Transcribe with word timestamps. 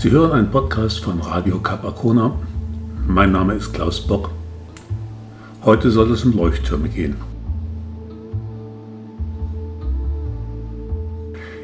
Sie 0.00 0.12
hören 0.12 0.30
einen 0.30 0.52
Podcast 0.52 1.00
von 1.00 1.20
Radio 1.20 1.58
Capacona. 1.58 2.32
Mein 3.08 3.32
Name 3.32 3.54
ist 3.54 3.72
Klaus 3.72 4.00
Bock. 4.00 4.30
Heute 5.64 5.90
soll 5.90 6.12
es 6.12 6.24
um 6.24 6.36
Leuchttürme 6.36 6.88
gehen. 6.88 7.16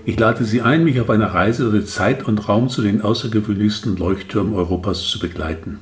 Ich 0.04 0.18
lade 0.18 0.44
Sie 0.44 0.62
ein, 0.62 0.82
mich 0.82 1.00
auf 1.00 1.10
einer 1.10 1.32
Reise 1.32 1.70
durch 1.70 1.86
Zeit 1.86 2.26
und 2.26 2.48
Raum 2.48 2.68
zu 2.68 2.82
den 2.82 3.02
außergewöhnlichsten 3.02 3.96
Leuchttürmen 3.96 4.54
Europas 4.54 5.08
zu 5.08 5.20
begleiten. 5.20 5.78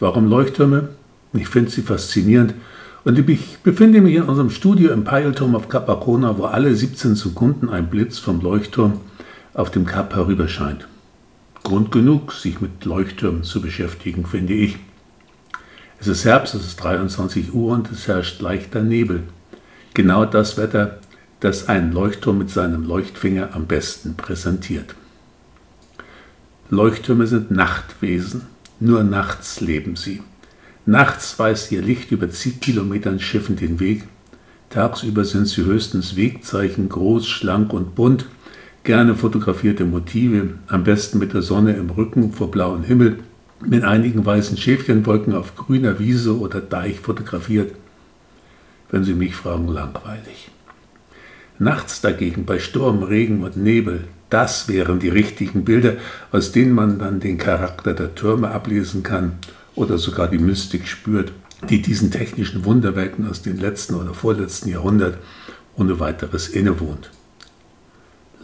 Warum 0.00 0.30
Leuchttürme? 0.30 0.88
Ich 1.34 1.48
finde 1.48 1.70
sie 1.70 1.82
faszinierend 1.82 2.54
und 3.04 3.18
ich 3.18 3.58
befinde 3.58 4.00
mich 4.00 4.14
in 4.14 4.22
unserem 4.22 4.48
Studio 4.48 4.90
im 4.90 5.04
Peilturm 5.04 5.54
auf 5.54 5.68
Capacona, 5.68 6.38
wo 6.38 6.44
alle 6.44 6.74
17 6.74 7.14
Sekunden 7.14 7.68
ein 7.68 7.90
Blitz 7.90 8.18
vom 8.18 8.40
Leuchtturm 8.40 9.00
auf 9.52 9.70
dem 9.70 9.84
Kap 9.84 10.14
herüberscheint. 10.14 10.88
Grund 11.66 11.90
genug, 11.90 12.32
sich 12.32 12.60
mit 12.60 12.84
Leuchttürmen 12.84 13.42
zu 13.42 13.60
beschäftigen, 13.60 14.24
finde 14.24 14.52
ich. 14.52 14.76
Es 15.98 16.06
ist 16.06 16.24
Herbst, 16.24 16.54
es 16.54 16.64
ist 16.64 16.76
23 16.76 17.52
Uhr 17.54 17.74
und 17.74 17.90
es 17.90 18.06
herrscht 18.06 18.40
leichter 18.40 18.84
Nebel. 18.84 19.24
Genau 19.92 20.26
das 20.26 20.56
Wetter, 20.58 21.00
das 21.40 21.68
ein 21.68 21.90
Leuchtturm 21.90 22.38
mit 22.38 22.50
seinem 22.50 22.84
Leuchtfinger 22.84 23.48
am 23.52 23.66
besten 23.66 24.14
präsentiert. 24.14 24.94
Leuchttürme 26.70 27.26
sind 27.26 27.50
Nachtwesen, 27.50 28.42
nur 28.78 29.02
nachts 29.02 29.60
leben 29.60 29.96
sie. 29.96 30.22
Nachts 30.84 31.36
weist 31.36 31.72
ihr 31.72 31.82
Licht 31.82 32.12
über 32.12 32.28
Kilometern 32.28 33.18
Schiffen 33.18 33.56
den 33.56 33.80
Weg. 33.80 34.04
Tagsüber 34.70 35.24
sind 35.24 35.48
sie 35.48 35.64
höchstens 35.64 36.14
Wegzeichen, 36.14 36.88
groß, 36.88 37.26
schlank 37.26 37.72
und 37.72 37.96
bunt, 37.96 38.26
gerne 38.86 39.16
fotografierte 39.16 39.84
Motive, 39.84 40.54
am 40.68 40.84
besten 40.84 41.18
mit 41.18 41.34
der 41.34 41.42
Sonne 41.42 41.74
im 41.74 41.90
Rücken 41.90 42.32
vor 42.32 42.50
blauem 42.50 42.84
Himmel, 42.84 43.18
mit 43.60 43.82
einigen 43.84 44.24
weißen 44.24 44.56
Schäfchenwolken 44.56 45.34
auf 45.34 45.56
grüner 45.56 45.98
Wiese 45.98 46.38
oder 46.38 46.60
Deich 46.60 47.00
fotografiert. 47.00 47.74
Wenn 48.90 49.02
Sie 49.02 49.14
mich 49.14 49.34
fragen, 49.34 49.66
langweilig. 49.66 50.50
Nachts 51.58 52.00
dagegen 52.00 52.44
bei 52.44 52.60
Sturm, 52.60 53.02
Regen 53.02 53.42
und 53.42 53.56
Nebel, 53.56 54.04
das 54.30 54.68
wären 54.68 55.00
die 55.00 55.08
richtigen 55.08 55.64
Bilder, 55.64 55.94
aus 56.30 56.52
denen 56.52 56.72
man 56.72 57.00
dann 57.00 57.18
den 57.18 57.38
Charakter 57.38 57.92
der 57.92 58.14
Türme 58.14 58.52
ablesen 58.52 59.02
kann 59.02 59.32
oder 59.74 59.98
sogar 59.98 60.28
die 60.28 60.38
Mystik 60.38 60.86
spürt, 60.86 61.32
die 61.68 61.82
diesen 61.82 62.12
technischen 62.12 62.64
Wunderwerken 62.64 63.28
aus 63.28 63.42
dem 63.42 63.58
letzten 63.58 63.94
oder 63.94 64.14
vorletzten 64.14 64.68
Jahrhundert 64.68 65.18
ohne 65.76 65.98
weiteres 65.98 66.48
innewohnt. 66.48 67.10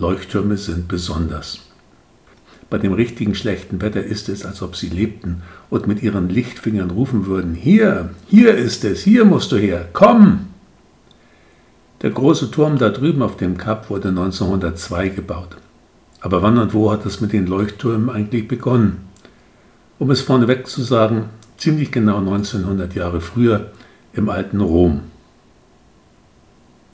Leuchttürme 0.03 0.57
sind 0.57 0.89
besonders. 0.89 1.61
Bei 2.69 2.79
dem 2.79 2.93
richtigen 2.93 3.37
schlechten 3.37 3.81
Wetter 3.81 4.03
ist 4.03 4.29
es, 4.29 4.45
als 4.45 4.61
ob 4.61 4.75
sie 4.75 4.89
lebten 4.89 5.43
und 5.71 5.87
mit 5.87 6.03
ihren 6.03 6.29
Lichtfingern 6.29 6.91
rufen 6.91 7.27
würden, 7.27 7.55
hier, 7.55 8.11
hier 8.27 8.57
ist 8.57 8.85
es, 8.85 9.03
hier 9.03 9.25
musst 9.25 9.53
du 9.53 9.57
her, 9.59 9.89
komm! 9.93 10.47
Der 12.01 12.11
große 12.11 12.51
Turm 12.51 12.79
da 12.79 12.89
drüben 12.89 13.23
auf 13.23 13.37
dem 13.37 13.57
Kap 13.57 13.91
wurde 13.91 14.09
1902 14.09 15.11
gebaut. 15.11 15.57
Aber 16.21 16.43
wann 16.43 16.59
und 16.59 16.75
wo 16.75 16.91
hat 16.91 17.07
es 17.07 17.21
mit 17.21 17.33
den 17.33 17.47
Leuchttürmen 17.47 18.11
eigentlich 18.11 18.49
begonnen? 18.49 19.03
Um 20.01 20.11
es 20.11 20.21
vorneweg 20.21 20.67
zu 20.67 20.83
sagen, 20.83 21.27
ziemlich 21.59 21.93
genau 21.93 22.19
1900 22.19 22.93
Jahre 22.97 23.21
früher 23.21 23.71
im 24.15 24.29
alten 24.29 24.61
Rom. 24.61 25.03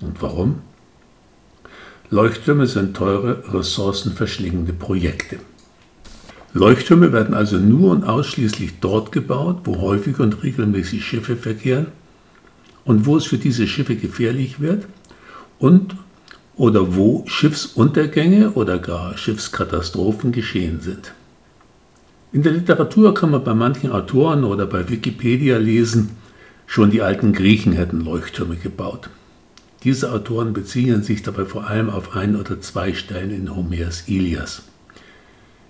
Und 0.03 0.21
warum? 0.21 0.57
Leuchttürme 2.11 2.67
sind 2.67 2.97
teure, 2.97 3.43
ressourcenverschlingende 3.53 4.73
Projekte. 4.73 5.37
Leuchttürme 6.55 7.13
werden 7.13 7.35
also 7.35 7.59
nur 7.59 7.91
und 7.91 8.05
ausschließlich 8.05 8.81
dort 8.81 9.13
gebaut, 9.13 9.61
wo 9.65 9.83
häufig 9.83 10.19
und 10.19 10.43
regelmäßig 10.43 11.05
Schiffe 11.05 11.37
verkehren 11.37 11.89
und 12.85 13.05
wo 13.05 13.19
es 13.19 13.27
für 13.27 13.37
diese 13.37 13.67
Schiffe 13.67 13.97
gefährlich 13.97 14.59
wird 14.59 14.87
und 15.59 15.97
oder 16.57 16.97
wo 16.97 17.25
Schiffsuntergänge 17.27 18.53
oder 18.53 18.79
gar 18.79 19.17
Schiffskatastrophen 19.19 20.33
geschehen 20.33 20.81
sind. 20.81 21.13
In 22.33 22.43
der 22.43 22.53
Literatur 22.53 23.13
kann 23.13 23.31
man 23.31 23.45
bei 23.45 23.55
manchen 23.55 23.93
Autoren 23.93 24.45
oder 24.45 24.67
bei 24.67 24.89
Wikipedia 24.89 25.59
lesen, 25.59 26.17
schon 26.67 26.91
die 26.91 27.03
alten 27.03 27.35
Griechen 27.35 27.73
hätten 27.73 28.01
Leuchttürme 28.01 28.57
gebaut. 28.57 29.11
Diese 29.85 30.13
Autoren 30.13 30.53
beziehen 30.53 31.03
sich 31.03 31.23
dabei 31.23 31.45
vor 31.45 31.67
allem 31.69 31.89
auf 31.89 32.17
ein 32.17 32.35
oder 32.37 32.61
zwei 32.61 32.95
Stellen 32.95 33.31
in 33.31 33.55
Homers 33.55 34.09
Ilias. 34.09 34.63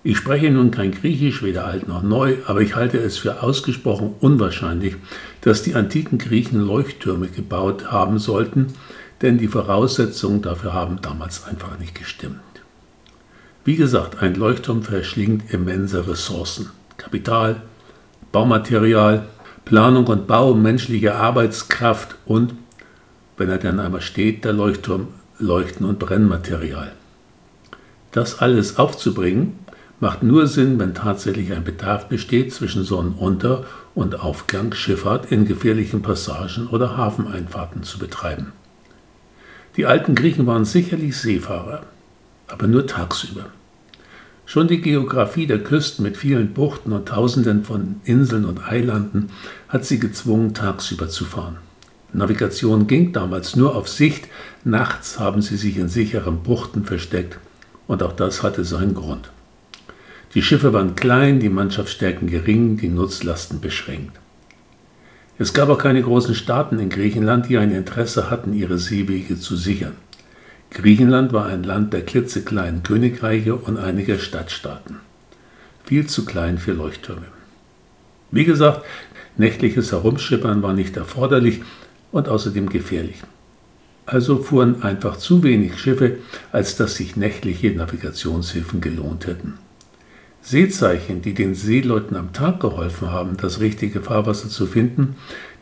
Ich 0.02 0.16
spreche 0.16 0.50
nun 0.50 0.70
kein 0.70 0.92
Griechisch, 0.92 1.42
weder 1.42 1.66
alt 1.66 1.88
noch 1.88 2.02
neu, 2.02 2.36
aber 2.46 2.62
ich 2.62 2.76
halte 2.76 2.98
es 2.98 3.18
für 3.18 3.42
ausgesprochen 3.42 4.14
unwahrscheinlich, 4.20 4.96
dass 5.42 5.62
die 5.62 5.74
antiken 5.74 6.18
Griechen 6.18 6.60
Leuchttürme 6.60 7.28
gebaut 7.28 7.90
haben 7.90 8.18
sollten, 8.18 8.68
denn 9.20 9.38
die 9.38 9.48
Voraussetzungen 9.48 10.40
dafür 10.40 10.72
haben 10.72 11.00
damals 11.02 11.44
einfach 11.44 11.78
nicht 11.78 11.94
gestimmt. 11.94 12.40
Wie 13.64 13.76
gesagt, 13.76 14.22
ein 14.22 14.34
Leuchtturm 14.34 14.82
verschlingt 14.82 15.52
immense 15.52 16.08
Ressourcen. 16.08 16.70
Kapital, 16.96 17.62
Baumaterial, 18.32 19.28
Planung 19.64 20.06
und 20.06 20.26
Bau, 20.26 20.54
menschliche 20.54 21.16
Arbeitskraft 21.16 22.16
und, 22.24 22.54
wenn 23.38 23.48
er 23.48 23.58
dann 23.58 23.80
einmal 23.80 24.02
steht, 24.02 24.44
der 24.44 24.52
Leuchtturm, 24.52 25.08
Leuchten- 25.38 25.86
und 25.86 25.98
Brennmaterial. 25.98 26.92
Das 28.12 28.40
alles 28.40 28.78
aufzubringen, 28.78 29.58
macht 30.00 30.22
nur 30.22 30.46
Sinn, 30.46 30.78
wenn 30.78 30.94
tatsächlich 30.94 31.52
ein 31.52 31.64
Bedarf 31.64 32.08
besteht, 32.08 32.52
zwischen 32.52 32.84
Sonnenunter- 32.84 33.64
und 33.94 34.20
Aufgang 34.20 34.72
Schifffahrt 34.72 35.30
in 35.32 35.44
gefährlichen 35.44 36.02
Passagen 36.02 36.68
oder 36.68 36.96
Hafeneinfahrten 36.96 37.82
zu 37.82 37.98
betreiben. 37.98 38.52
Die 39.76 39.86
alten 39.86 40.14
Griechen 40.14 40.46
waren 40.46 40.64
sicherlich 40.64 41.16
Seefahrer, 41.16 41.82
aber 42.48 42.66
nur 42.66 42.86
tagsüber. 42.86 43.46
Schon 44.46 44.66
die 44.66 44.80
Geografie 44.80 45.46
der 45.46 45.62
Küsten 45.62 46.02
mit 46.02 46.16
vielen 46.16 46.54
Buchten 46.54 46.92
und 46.92 47.06
Tausenden 47.08 47.64
von 47.64 48.00
Inseln 48.04 48.44
und 48.44 48.66
Eilanden 48.66 49.28
hat 49.68 49.84
sie 49.84 49.98
gezwungen, 49.98 50.54
tagsüber 50.54 51.08
zu 51.08 51.24
fahren. 51.24 51.58
Navigation 52.12 52.86
ging 52.86 53.12
damals 53.12 53.54
nur 53.54 53.76
auf 53.76 53.88
Sicht, 53.88 54.28
nachts 54.64 55.18
haben 55.18 55.42
sie 55.42 55.56
sich 55.56 55.76
in 55.76 55.88
sicheren 55.88 56.42
Buchten 56.42 56.84
versteckt 56.84 57.38
und 57.86 58.02
auch 58.02 58.12
das 58.12 58.42
hatte 58.42 58.64
seinen 58.64 58.94
Grund. 58.94 59.30
Die 60.34 60.42
Schiffe 60.42 60.72
waren 60.72 60.94
klein, 60.94 61.40
die 61.40 61.48
Mannschaftsstärken 61.48 62.28
gering, 62.28 62.76
die 62.76 62.88
Nutzlasten 62.88 63.60
beschränkt. 63.60 64.18
Es 65.38 65.52
gab 65.54 65.68
auch 65.68 65.78
keine 65.78 66.02
großen 66.02 66.34
Staaten 66.34 66.78
in 66.78 66.90
Griechenland, 66.90 67.48
die 67.48 67.58
ein 67.58 67.70
Interesse 67.70 68.30
hatten, 68.30 68.52
ihre 68.52 68.78
Seewege 68.78 69.38
zu 69.38 69.56
sichern. 69.56 69.94
Griechenland 70.70 71.32
war 71.32 71.46
ein 71.46 71.62
Land 71.62 71.92
der 71.92 72.02
klitzekleinen 72.02 72.82
Königreiche 72.82 73.54
und 73.54 73.78
einiger 73.78 74.18
Stadtstaaten. 74.18 74.96
Viel 75.84 76.06
zu 76.06 76.24
klein 76.24 76.58
für 76.58 76.72
Leuchttürme. 76.72 77.26
Wie 78.30 78.44
gesagt, 78.44 78.84
nächtliches 79.36 79.92
Herumschippern 79.92 80.62
war 80.62 80.74
nicht 80.74 80.96
erforderlich 80.96 81.62
und 82.12 82.28
außerdem 82.28 82.68
gefährlich. 82.68 83.22
Also 84.06 84.38
fuhren 84.38 84.82
einfach 84.82 85.18
zu 85.18 85.42
wenig 85.42 85.78
Schiffe, 85.78 86.16
als 86.50 86.76
dass 86.76 86.94
sich 86.94 87.16
nächtliche 87.16 87.70
Navigationshilfen 87.72 88.80
gelohnt 88.80 89.26
hätten. 89.26 89.58
Seezeichen, 90.40 91.20
die 91.20 91.34
den 91.34 91.54
Seeleuten 91.54 92.16
am 92.16 92.32
Tag 92.32 92.60
geholfen 92.60 93.10
haben, 93.10 93.36
das 93.36 93.60
richtige 93.60 94.00
Fahrwasser 94.00 94.48
zu 94.48 94.66
finden, 94.66 95.16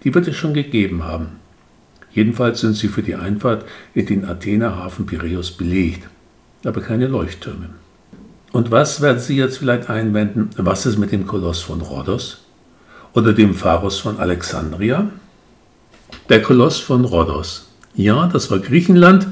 die 0.04 0.14
wird 0.14 0.28
es 0.28 0.36
schon 0.36 0.54
gegeben 0.54 1.02
haben. 1.02 1.40
Jedenfalls 2.12 2.60
sind 2.60 2.76
sie 2.76 2.88
für 2.88 3.02
die 3.02 3.16
Einfahrt 3.16 3.64
in 3.94 4.06
den 4.06 4.24
Athener 4.24 4.76
Hafen 4.76 5.06
Piräus 5.06 5.50
belegt, 5.50 6.08
aber 6.64 6.80
keine 6.80 7.08
Leuchttürme. 7.08 7.70
Und 8.52 8.70
was 8.70 9.00
werden 9.02 9.18
Sie 9.18 9.36
jetzt 9.36 9.58
vielleicht 9.58 9.90
einwenden? 9.90 10.50
Was 10.56 10.86
ist 10.86 10.98
mit 10.98 11.12
dem 11.12 11.26
Koloss 11.26 11.60
von 11.60 11.80
Rhodos 11.80 12.44
oder 13.12 13.32
dem 13.32 13.54
Pharos 13.54 13.98
von 13.98 14.18
Alexandria? 14.18 15.10
Der 16.28 16.42
Koloss 16.42 16.78
von 16.78 17.04
Rhodos. 17.04 17.68
Ja, 17.94 18.26
das 18.26 18.50
war 18.50 18.58
Griechenland. 18.58 19.26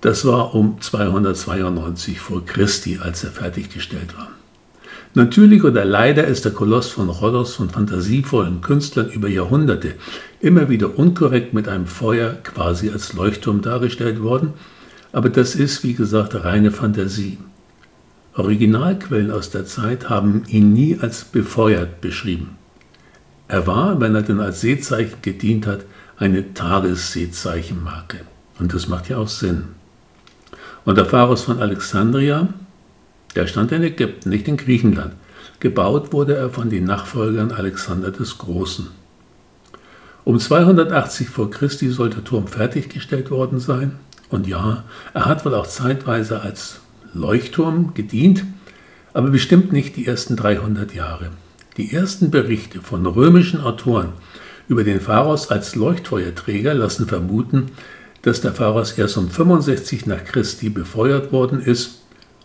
Das 0.00 0.24
war 0.24 0.54
um 0.54 0.80
292 0.80 2.18
vor 2.18 2.44
Christi, 2.44 2.98
als 3.02 3.22
er 3.24 3.30
fertiggestellt 3.30 4.16
war. 4.16 4.28
Natürlich 5.14 5.62
oder 5.62 5.84
leider 5.84 6.26
ist 6.26 6.44
der 6.46 6.52
Koloss 6.52 6.88
von 6.88 7.10
Rhodos 7.10 7.54
von 7.54 7.68
fantasievollen 7.68 8.62
Künstlern 8.62 9.10
über 9.10 9.28
Jahrhunderte 9.28 9.94
immer 10.40 10.70
wieder 10.70 10.98
unkorrekt 10.98 11.52
mit 11.52 11.68
einem 11.68 11.86
Feuer 11.86 12.30
quasi 12.42 12.88
als 12.88 13.12
Leuchtturm 13.12 13.60
dargestellt 13.60 14.22
worden, 14.22 14.54
aber 15.12 15.28
das 15.28 15.54
ist, 15.54 15.84
wie 15.84 15.92
gesagt, 15.92 16.34
reine 16.34 16.70
Fantasie. 16.70 17.36
Originalquellen 18.34 19.30
aus 19.30 19.50
der 19.50 19.66
Zeit 19.66 20.08
haben 20.08 20.44
ihn 20.48 20.72
nie 20.72 20.98
als 20.98 21.24
befeuert 21.24 22.00
beschrieben. 22.00 22.56
Er 23.52 23.66
war, 23.66 24.00
wenn 24.00 24.14
er 24.14 24.22
denn 24.22 24.40
als 24.40 24.62
Seezeichen 24.62 25.20
gedient 25.20 25.66
hat, 25.66 25.84
eine 26.16 26.54
Tagesseezeichenmarke. 26.54 28.20
Und 28.58 28.72
das 28.72 28.88
macht 28.88 29.10
ja 29.10 29.18
auch 29.18 29.28
Sinn. 29.28 29.64
Und 30.86 30.96
der 30.96 31.04
Pharos 31.04 31.42
von 31.42 31.60
Alexandria, 31.60 32.48
Der 33.34 33.46
stand 33.46 33.70
in 33.72 33.82
Ägypten, 33.82 34.30
nicht 34.30 34.48
in 34.48 34.56
Griechenland. 34.56 35.12
Gebaut 35.60 36.14
wurde 36.14 36.34
er 36.34 36.48
von 36.48 36.70
den 36.70 36.84
Nachfolgern 36.84 37.52
Alexander 37.52 38.10
des 38.10 38.38
Großen. 38.38 38.88
Um 40.24 40.38
280 40.38 41.28
vor 41.28 41.50
Christi 41.50 41.90
soll 41.90 42.08
der 42.08 42.24
Turm 42.24 42.46
fertiggestellt 42.46 43.30
worden 43.30 43.60
sein. 43.60 43.96
Und 44.30 44.46
ja, 44.46 44.84
er 45.12 45.26
hat 45.26 45.44
wohl 45.44 45.54
auch 45.54 45.66
zeitweise 45.66 46.40
als 46.40 46.80
Leuchtturm 47.12 47.92
gedient, 47.92 48.44
aber 49.12 49.28
bestimmt 49.28 49.72
nicht 49.72 49.96
die 49.96 50.06
ersten 50.06 50.36
300 50.36 50.94
Jahre. 50.94 51.28
Die 51.78 51.94
ersten 51.94 52.30
Berichte 52.30 52.80
von 52.80 53.06
römischen 53.06 53.60
Autoren 53.62 54.12
über 54.68 54.84
den 54.84 55.00
Pharos 55.00 55.50
als 55.50 55.74
Leuchtfeuerträger 55.74 56.74
lassen 56.74 57.06
vermuten, 57.06 57.70
dass 58.20 58.42
der 58.42 58.52
Pharos 58.52 58.92
erst 58.92 59.16
um 59.16 59.30
65 59.30 60.06
nach 60.06 60.22
Christi 60.24 60.68
befeuert 60.68 61.32
worden 61.32 61.62
ist 61.62 62.02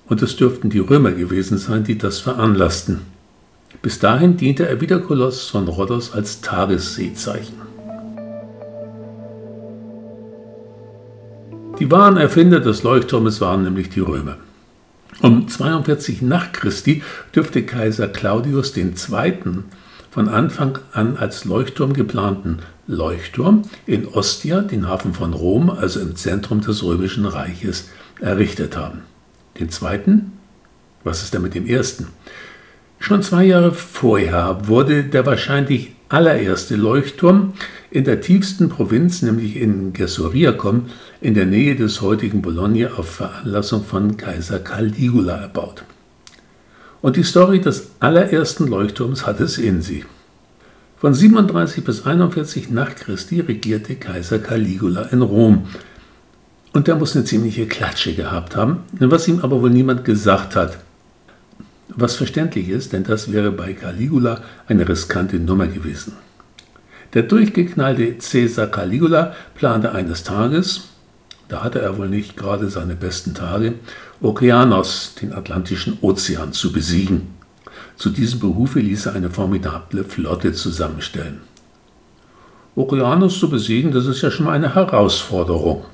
und 0.07 0.21
es 0.21 0.37
dürften 0.37 0.69
die 0.69 0.79
Römer 0.79 1.11
gewesen 1.11 1.57
sein, 1.57 1.83
die 1.83 1.97
das 1.97 2.19
veranlassten. 2.19 3.01
Bis 3.81 3.99
dahin 3.99 4.37
diente 4.37 4.67
er 4.67 4.79
wie 4.79 4.87
der 4.87 4.99
Koloss 4.99 5.49
von 5.49 5.67
Rhodos 5.67 6.13
als 6.13 6.39
Tagesseezeichen. 6.39 7.67
Die 11.79 11.91
wahren 11.91 12.17
Erfinder 12.17 12.61
des 12.61 12.81
Leuchtturmes 12.83 13.41
waren 13.41 13.63
nämlich 13.63 13.89
die 13.89 13.99
Römer. 13.99 14.37
Um 15.19 15.47
42 15.47 16.21
nach 16.21 16.51
Christi 16.51 17.01
dürfte 17.33 17.63
Kaiser 17.63 18.07
Claudius 18.07 18.77
II. 18.77 18.93
von 20.11 20.29
Anfang 20.29 20.77
an 20.91 21.17
als 21.17 21.45
Leuchtturm 21.45 21.93
geplanten 21.93 22.59
Leuchtturm 22.85 23.63
in 23.87 24.07
Ostia, 24.07 24.61
den 24.61 24.87
Hafen 24.87 25.15
von 25.15 25.33
Rom, 25.33 25.71
also 25.71 25.99
im 25.99 26.15
Zentrum 26.15 26.61
des 26.61 26.83
römischen 26.83 27.25
Reiches, 27.25 27.89
errichtet 28.21 28.77
haben. 28.77 29.01
Den 29.59 29.69
zweiten? 29.69 30.33
Was 31.03 31.23
ist 31.23 31.33
denn 31.33 31.41
mit 31.41 31.55
dem 31.55 31.65
ersten? 31.65 32.07
Schon 32.99 33.23
zwei 33.23 33.45
Jahre 33.45 33.73
vorher 33.73 34.67
wurde 34.67 35.03
der 35.03 35.25
wahrscheinlich 35.25 35.93
allererste 36.09 36.75
Leuchtturm 36.75 37.53
in 37.89 38.03
der 38.03 38.21
tiefsten 38.21 38.69
Provinz, 38.69 39.21
nämlich 39.21 39.55
in 39.55 39.93
Gessoriacum, 39.93 40.87
in 41.21 41.33
der 41.33 41.45
Nähe 41.45 41.75
des 41.75 42.01
heutigen 42.01 42.41
Bologna, 42.41 42.89
auf 42.97 43.09
Veranlassung 43.09 43.83
von 43.83 44.17
Kaiser 44.17 44.59
Caligula 44.59 45.37
erbaut. 45.37 45.83
Und 47.01 47.15
die 47.15 47.23
Story 47.23 47.61
des 47.61 47.91
allerersten 47.99 48.67
Leuchtturms 48.67 49.25
hat 49.25 49.39
es 49.39 49.57
in 49.57 49.81
sich. 49.81 50.03
Von 50.97 51.13
37 51.13 51.83
bis 51.83 52.05
41 52.05 52.71
nach 52.71 52.95
Christi 52.95 53.39
regierte 53.39 53.95
Kaiser 53.95 54.39
Caligula 54.39 55.03
in 55.03 55.21
Rom. 55.21 55.67
Und 56.73 56.87
der 56.87 56.95
muss 56.95 57.15
eine 57.15 57.23
ziemliche 57.23 57.67
Klatsche 57.67 58.13
gehabt 58.15 58.55
haben, 58.55 58.79
was 58.91 59.27
ihm 59.27 59.39
aber 59.39 59.61
wohl 59.61 59.69
niemand 59.69 60.05
gesagt 60.05 60.55
hat. 60.55 60.79
Was 61.89 62.15
verständlich 62.15 62.67
ist, 62.69 62.93
denn 62.93 63.03
das 63.03 63.31
wäre 63.31 63.51
bei 63.51 63.73
Caligula 63.73 64.41
eine 64.67 64.89
riskante 64.89 65.37
Nummer 65.37 65.67
gewesen. 65.67 66.13
Der 67.13 67.23
durchgeknallte 67.23 68.15
Caesar 68.17 68.67
Caligula 68.67 69.33
plante 69.55 69.93
eines 69.93 70.23
Tages, 70.23 70.89
da 71.47 71.63
hatte 71.63 71.79
er 71.79 71.97
wohl 71.97 72.09
nicht 72.09 72.35
gerade 72.35 72.69
seine 72.69 72.95
besten 72.95 73.33
Tage, 73.33 73.75
Okeanos, 74.21 75.15
den 75.21 75.31
Atlantischen 75.33 75.97
Ozean, 76.01 76.51
zu 76.51 76.73
besiegen. 76.73 77.27
Zu 77.95 78.09
diesem 78.09 78.39
Behufe 78.39 78.79
ließ 78.79 79.05
er 79.05 79.15
eine 79.15 79.29
formidable 79.29 80.03
Flotte 80.03 80.53
zusammenstellen. 80.53 81.39
Okeanos 82.75 83.39
zu 83.39 83.49
besiegen, 83.49 83.91
das 83.91 84.05
ist 84.05 84.21
ja 84.21 84.29
schon 84.29 84.45
mal 84.45 84.53
eine 84.53 84.75
Herausforderung. 84.75 85.85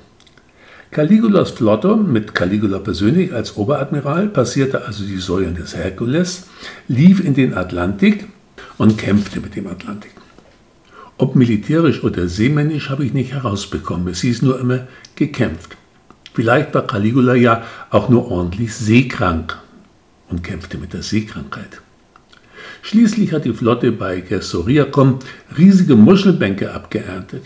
Caligulas 0.90 1.50
Flotte 1.50 1.96
mit 1.96 2.34
Caligula 2.34 2.78
persönlich 2.78 3.32
als 3.32 3.56
Oberadmiral 3.56 4.28
passierte 4.28 4.84
also 4.84 5.04
die 5.04 5.18
Säulen 5.18 5.54
des 5.54 5.74
Herkules, 5.74 6.48
lief 6.88 7.24
in 7.24 7.34
den 7.34 7.54
Atlantik 7.54 8.28
und 8.78 8.98
kämpfte 8.98 9.40
mit 9.40 9.56
dem 9.56 9.66
Atlantik. 9.66 10.12
Ob 11.16 11.36
militärisch 11.36 12.02
oder 12.02 12.28
seemännisch 12.28 12.90
habe 12.90 13.04
ich 13.04 13.12
nicht 13.12 13.32
herausbekommen. 13.32 14.08
Es 14.08 14.20
hieß 14.22 14.42
nur 14.42 14.58
immer 14.58 14.88
gekämpft. 15.14 15.76
Vielleicht 16.32 16.74
war 16.74 16.86
Caligula 16.86 17.34
ja 17.34 17.62
auch 17.90 18.08
nur 18.08 18.30
ordentlich 18.30 18.74
seekrank 18.74 19.56
und 20.28 20.42
kämpfte 20.42 20.78
mit 20.78 20.92
der 20.92 21.02
Seekrankheit. 21.02 21.80
Schließlich 22.82 23.32
hat 23.32 23.44
die 23.44 23.52
Flotte 23.52 23.92
bei 23.92 24.20
Gessoriacum 24.20 25.20
riesige 25.56 25.94
Muschelbänke 25.94 26.72
abgeerntet. 26.72 27.44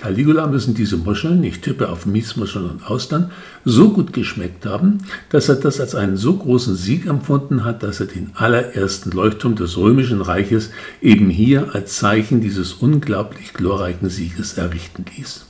Caligula 0.00 0.46
müssen 0.46 0.72
diese 0.72 0.96
Muscheln, 0.96 1.44
ich 1.44 1.60
tippe 1.60 1.90
auf 1.90 2.06
Miesmuscheln 2.06 2.70
und 2.70 2.90
Austern, 2.90 3.30
so 3.66 3.90
gut 3.90 4.14
geschmeckt 4.14 4.64
haben, 4.64 5.04
dass 5.28 5.50
er 5.50 5.56
das 5.56 5.78
als 5.78 5.94
einen 5.94 6.16
so 6.16 6.36
großen 6.36 6.74
Sieg 6.74 7.06
empfunden 7.06 7.64
hat, 7.64 7.82
dass 7.82 8.00
er 8.00 8.06
den 8.06 8.30
allerersten 8.34 9.10
Leuchtturm 9.10 9.56
des 9.56 9.76
römischen 9.76 10.22
Reiches 10.22 10.70
eben 11.02 11.28
hier 11.28 11.74
als 11.74 11.96
Zeichen 11.96 12.40
dieses 12.40 12.72
unglaublich 12.72 13.52
glorreichen 13.52 14.08
Sieges 14.08 14.54
errichten 14.54 15.04
ließ. 15.16 15.44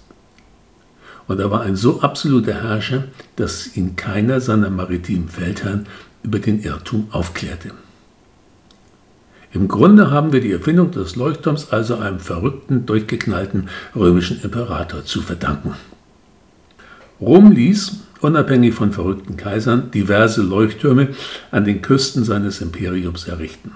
Und 1.28 1.38
er 1.38 1.52
war 1.52 1.60
ein 1.60 1.76
so 1.76 2.00
absoluter 2.00 2.54
Herrscher, 2.54 3.04
dass 3.36 3.76
ihn 3.76 3.94
keiner 3.94 4.40
seiner 4.40 4.68
maritimen 4.68 5.28
Feldherren 5.28 5.86
über 6.24 6.40
den 6.40 6.60
Irrtum 6.60 7.06
aufklärte. 7.12 7.70
Im 9.52 9.66
Grunde 9.66 10.12
haben 10.12 10.32
wir 10.32 10.40
die 10.40 10.52
Erfindung 10.52 10.92
des 10.92 11.16
Leuchtturms 11.16 11.72
also 11.72 11.96
einem 11.96 12.20
verrückten, 12.20 12.86
durchgeknallten 12.86 13.68
römischen 13.96 14.40
Imperator 14.42 15.04
zu 15.04 15.22
verdanken. 15.22 15.74
Rom 17.20 17.50
ließ, 17.50 17.98
unabhängig 18.20 18.74
von 18.74 18.92
verrückten 18.92 19.36
Kaisern, 19.36 19.90
diverse 19.90 20.42
Leuchttürme 20.42 21.08
an 21.50 21.64
den 21.64 21.82
Küsten 21.82 22.22
seines 22.22 22.60
Imperiums 22.60 23.26
errichten. 23.26 23.72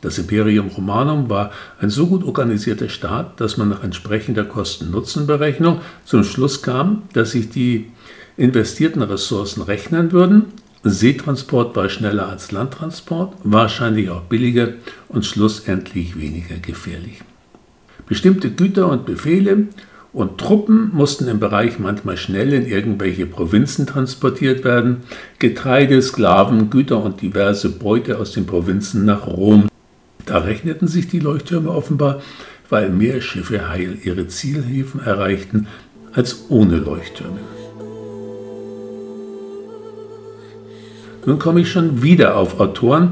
Das 0.00 0.16
Imperium 0.16 0.68
Romanum 0.68 1.28
war 1.28 1.50
ein 1.80 1.90
so 1.90 2.06
gut 2.06 2.24
organisierter 2.24 2.88
Staat, 2.88 3.40
dass 3.40 3.56
man 3.56 3.68
nach 3.68 3.82
entsprechender 3.82 4.44
Kosten-Nutzen-Berechnung 4.44 5.80
zum 6.04 6.24
Schluss 6.24 6.62
kam, 6.62 7.02
dass 7.12 7.32
sich 7.32 7.50
die 7.50 7.90
investierten 8.36 9.02
Ressourcen 9.02 9.62
rechnen 9.62 10.12
würden 10.12 10.46
Seetransport 10.84 11.74
war 11.76 11.88
schneller 11.88 12.28
als 12.28 12.52
Landtransport, 12.52 13.34
wahrscheinlich 13.42 14.10
auch 14.10 14.22
billiger 14.22 14.74
und 15.08 15.26
schlussendlich 15.26 16.18
weniger 16.18 16.56
gefährlich. 16.56 17.22
Bestimmte 18.06 18.50
Güter 18.50 18.88
und 18.88 19.04
Befehle 19.04 19.66
und 20.12 20.38
Truppen 20.38 20.90
mussten 20.94 21.28
im 21.28 21.40
Bereich 21.40 21.78
manchmal 21.78 22.16
schnell 22.16 22.52
in 22.52 22.66
irgendwelche 22.66 23.26
Provinzen 23.26 23.86
transportiert 23.86 24.64
werden, 24.64 24.98
Getreide, 25.38 26.00
Sklaven, 26.00 26.70
Güter 26.70 27.02
und 27.02 27.20
diverse 27.20 27.68
Beute 27.70 28.18
aus 28.18 28.32
den 28.32 28.46
Provinzen 28.46 29.04
nach 29.04 29.26
Rom. 29.26 29.68
Da 30.24 30.38
rechneten 30.38 30.88
sich 30.88 31.08
die 31.08 31.20
Leuchttürme 31.20 31.70
offenbar, 31.70 32.22
weil 32.70 32.88
mehr 32.90 33.20
Schiffe 33.20 33.68
heil 33.68 33.98
ihre 34.02 34.28
Zielhäfen 34.28 35.00
erreichten 35.00 35.66
als 36.12 36.46
ohne 36.48 36.76
Leuchttürme. 36.76 37.57
Nun 41.26 41.38
komme 41.38 41.60
ich 41.60 41.70
schon 41.70 42.02
wieder 42.02 42.36
auf 42.36 42.60
Autoren, 42.60 43.10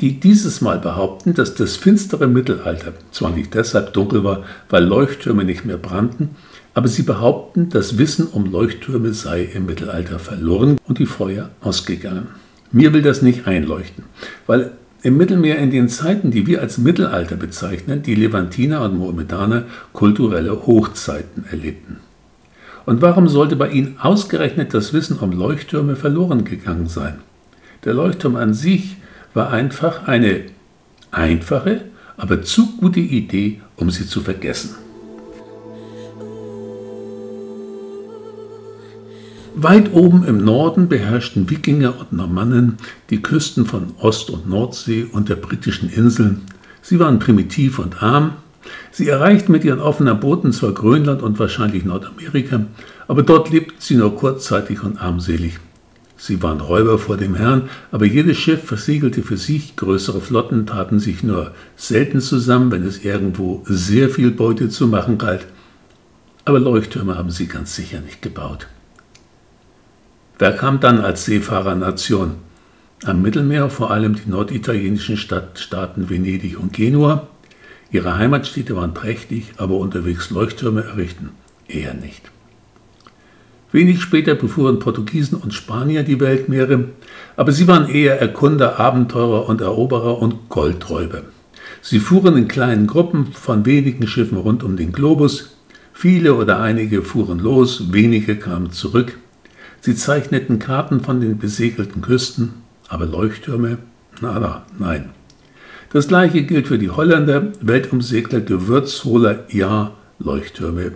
die 0.00 0.20
dieses 0.20 0.60
Mal 0.60 0.78
behaupten, 0.78 1.34
dass 1.34 1.54
das 1.54 1.76
finstere 1.76 2.26
Mittelalter 2.26 2.92
zwar 3.10 3.30
nicht 3.30 3.54
deshalb 3.54 3.92
dunkel 3.92 4.24
war, 4.24 4.44
weil 4.68 4.84
Leuchttürme 4.84 5.44
nicht 5.44 5.64
mehr 5.64 5.78
brannten, 5.78 6.30
aber 6.74 6.88
sie 6.88 7.02
behaupten, 7.02 7.68
das 7.70 7.96
Wissen 7.98 8.26
um 8.26 8.50
Leuchttürme 8.50 9.12
sei 9.14 9.44
im 9.44 9.66
Mittelalter 9.66 10.18
verloren 10.18 10.78
und 10.88 10.98
die 10.98 11.06
Feuer 11.06 11.50
ausgegangen. 11.60 12.26
Mir 12.72 12.92
will 12.92 13.02
das 13.02 13.22
nicht 13.22 13.46
einleuchten, 13.46 14.04
weil 14.46 14.72
im 15.02 15.16
Mittelmeer 15.16 15.58
in 15.58 15.70
den 15.70 15.88
Zeiten, 15.88 16.30
die 16.30 16.46
wir 16.46 16.60
als 16.60 16.78
Mittelalter 16.78 17.36
bezeichnen, 17.36 18.02
die 18.02 18.14
Levantiner 18.14 18.82
und 18.82 18.98
Mohammedaner 18.98 19.64
kulturelle 19.92 20.66
Hochzeiten 20.66 21.44
erlebten. 21.50 21.98
Und 22.86 23.00
warum 23.00 23.28
sollte 23.28 23.54
bei 23.54 23.68
ihnen 23.70 23.96
ausgerechnet 24.00 24.74
das 24.74 24.92
Wissen 24.92 25.18
um 25.18 25.30
Leuchttürme 25.32 25.94
verloren 25.94 26.44
gegangen 26.44 26.88
sein? 26.88 27.18
Der 27.84 27.94
Leuchtturm 27.94 28.36
an 28.36 28.54
sich 28.54 28.96
war 29.34 29.50
einfach 29.50 30.08
eine 30.08 30.42
einfache, 31.10 31.82
aber 32.16 32.42
zu 32.42 32.76
gute 32.76 33.00
Idee, 33.00 33.60
um 33.76 33.90
sie 33.90 34.06
zu 34.06 34.20
vergessen. 34.20 34.76
Weit 39.56 39.92
oben 39.92 40.24
im 40.24 40.44
Norden 40.44 40.88
beherrschten 40.88 41.48
Wikinger 41.48 41.94
und 42.00 42.12
Normannen 42.12 42.78
die 43.10 43.22
Küsten 43.22 43.66
von 43.66 43.94
Ost- 43.98 44.30
und 44.30 44.48
Nordsee 44.48 45.06
und 45.12 45.28
der 45.28 45.36
britischen 45.36 45.88
Inseln. 45.90 46.42
Sie 46.82 46.98
waren 46.98 47.20
primitiv 47.20 47.78
und 47.78 48.02
arm. 48.02 48.32
Sie 48.90 49.08
erreichten 49.08 49.52
mit 49.52 49.62
ihren 49.62 49.80
offenen 49.80 50.18
Booten 50.18 50.52
zwar 50.52 50.72
Grönland 50.72 51.22
und 51.22 51.38
wahrscheinlich 51.38 51.84
Nordamerika, 51.84 52.66
aber 53.06 53.22
dort 53.22 53.50
lebten 53.50 53.76
sie 53.78 53.94
nur 53.94 54.16
kurzzeitig 54.16 54.82
und 54.82 55.00
armselig. 55.00 55.60
Sie 56.26 56.42
waren 56.42 56.62
Räuber 56.62 56.98
vor 56.98 57.18
dem 57.18 57.34
Herrn, 57.34 57.68
aber 57.92 58.06
jedes 58.06 58.38
Schiff 58.38 58.64
versiegelte 58.64 59.22
für 59.22 59.36
sich, 59.36 59.76
größere 59.76 60.22
Flotten 60.22 60.64
taten 60.64 60.98
sich 60.98 61.22
nur 61.22 61.50
selten 61.76 62.22
zusammen, 62.22 62.70
wenn 62.70 62.82
es 62.82 63.04
irgendwo 63.04 63.62
sehr 63.66 64.08
viel 64.08 64.30
Beute 64.30 64.70
zu 64.70 64.88
machen 64.88 65.18
galt. 65.18 65.44
Aber 66.46 66.58
Leuchttürme 66.58 67.18
haben 67.18 67.30
sie 67.30 67.46
ganz 67.46 67.76
sicher 67.76 68.00
nicht 68.00 68.22
gebaut. 68.22 68.68
Wer 70.38 70.52
kam 70.52 70.80
dann 70.80 71.02
als 71.02 71.26
Seefahrernation? 71.26 72.36
am 73.04 73.20
Mittelmeer 73.20 73.68
vor 73.68 73.90
allem 73.90 74.14
die 74.14 74.30
norditalienischen 74.30 75.18
Stadtstaaten 75.18 76.08
Venedig 76.08 76.58
und 76.58 76.72
Genua. 76.72 77.26
Ihre 77.90 78.16
Heimatstädte 78.16 78.74
waren 78.76 78.94
prächtig, 78.94 79.52
aber 79.58 79.76
unterwegs 79.76 80.30
Leuchttürme 80.30 80.84
errichten 80.84 81.32
eher 81.68 81.92
nicht. 81.92 82.30
Wenig 83.74 84.02
später 84.02 84.36
befuhren 84.36 84.78
Portugiesen 84.78 85.36
und 85.36 85.52
Spanier 85.52 86.04
die 86.04 86.20
Weltmeere, 86.20 86.90
aber 87.36 87.50
sie 87.50 87.66
waren 87.66 87.88
eher 87.88 88.20
Erkunder, 88.20 88.78
Abenteurer 88.78 89.48
und 89.48 89.60
Eroberer 89.60 90.22
und 90.22 90.48
Goldräuber. 90.48 91.22
Sie 91.82 91.98
fuhren 91.98 92.36
in 92.36 92.46
kleinen 92.46 92.86
Gruppen 92.86 93.32
von 93.32 93.66
wenigen 93.66 94.06
Schiffen 94.06 94.38
rund 94.38 94.62
um 94.62 94.76
den 94.76 94.92
Globus. 94.92 95.56
Viele 95.92 96.34
oder 96.34 96.60
einige 96.60 97.02
fuhren 97.02 97.40
los, 97.40 97.92
wenige 97.92 98.36
kamen 98.36 98.70
zurück. 98.70 99.18
Sie 99.80 99.96
zeichneten 99.96 100.60
Karten 100.60 101.00
von 101.00 101.20
den 101.20 101.38
besegelten 101.38 102.00
Küsten, 102.00 102.52
aber 102.88 103.06
Leuchttürme? 103.06 103.78
Na, 104.20 104.38
na, 104.38 104.66
nein. 104.78 105.10
Das 105.92 106.06
gleiche 106.06 106.44
gilt 106.44 106.68
für 106.68 106.78
die 106.78 106.90
Holländer, 106.90 107.48
Weltumsegler, 107.60 108.40
Gewürzholer, 108.40 109.46
ja, 109.48 109.90
Leuchttürme, 110.20 110.92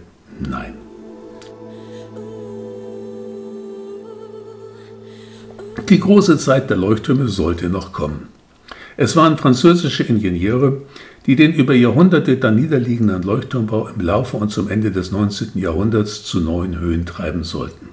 nein. 0.49 0.75
Die 5.87 6.01
große 6.01 6.39
Zeit 6.39 6.71
der 6.71 6.77
Leuchttürme 6.77 7.29
sollte 7.29 7.69
noch 7.69 7.93
kommen. 7.93 8.29
Es 8.97 9.15
waren 9.17 9.39
französische 9.39 10.03
Ingenieure, 10.03 10.83
die 11.27 11.37
den 11.37 11.53
über 11.53 11.75
Jahrhunderte 11.75 12.37
da 12.37 12.51
niederliegenden 12.51 13.23
Leuchtturmbau 13.23 13.89
im 13.89 14.01
Laufe 14.01 14.37
und 14.37 14.51
zum 14.51 14.69
Ende 14.69 14.91
des 14.91 15.13
19. 15.13 15.53
Jahrhunderts 15.55 16.25
zu 16.25 16.41
neuen 16.41 16.79
Höhen 16.81 17.07
treiben 17.07 17.45
sollten. 17.45 17.91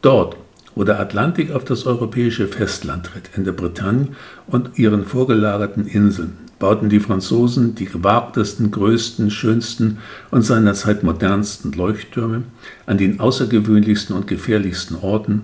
Dort, 0.00 0.36
wo 0.74 0.84
der 0.84 1.00
Atlantik 1.00 1.52
auf 1.52 1.64
das 1.64 1.86
europäische 1.86 2.48
Festland 2.48 3.06
tritt, 3.06 3.30
in 3.36 3.44
der 3.44 3.52
Bretagne 3.52 4.08
und 4.46 4.78
ihren 4.78 5.04
vorgelagerten 5.04 5.86
Inseln, 5.86 6.38
bauten 6.58 6.88
die 6.88 7.00
Franzosen 7.00 7.74
die 7.74 7.86
gewagtesten, 7.86 8.70
größten, 8.70 9.30
schönsten 9.30 9.98
und 10.30 10.42
seinerzeit 10.42 11.02
modernsten 11.02 11.72
Leuchttürme 11.72 12.44
an 12.86 12.96
den 12.98 13.20
außergewöhnlichsten 13.20 14.16
und 14.16 14.26
gefährlichsten 14.26 14.96
Orten, 14.96 15.42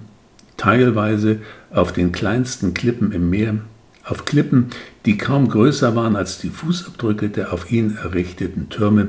teilweise 0.62 1.38
auf 1.72 1.92
den 1.92 2.12
kleinsten 2.12 2.72
Klippen 2.72 3.10
im 3.10 3.30
Meer, 3.30 3.56
auf 4.04 4.24
Klippen, 4.24 4.66
die 5.06 5.18
kaum 5.18 5.48
größer 5.48 5.96
waren 5.96 6.14
als 6.14 6.38
die 6.38 6.50
Fußabdrücke 6.50 7.30
der 7.30 7.52
auf 7.52 7.72
ihnen 7.72 7.96
errichteten 7.96 8.68
Türme. 8.68 9.08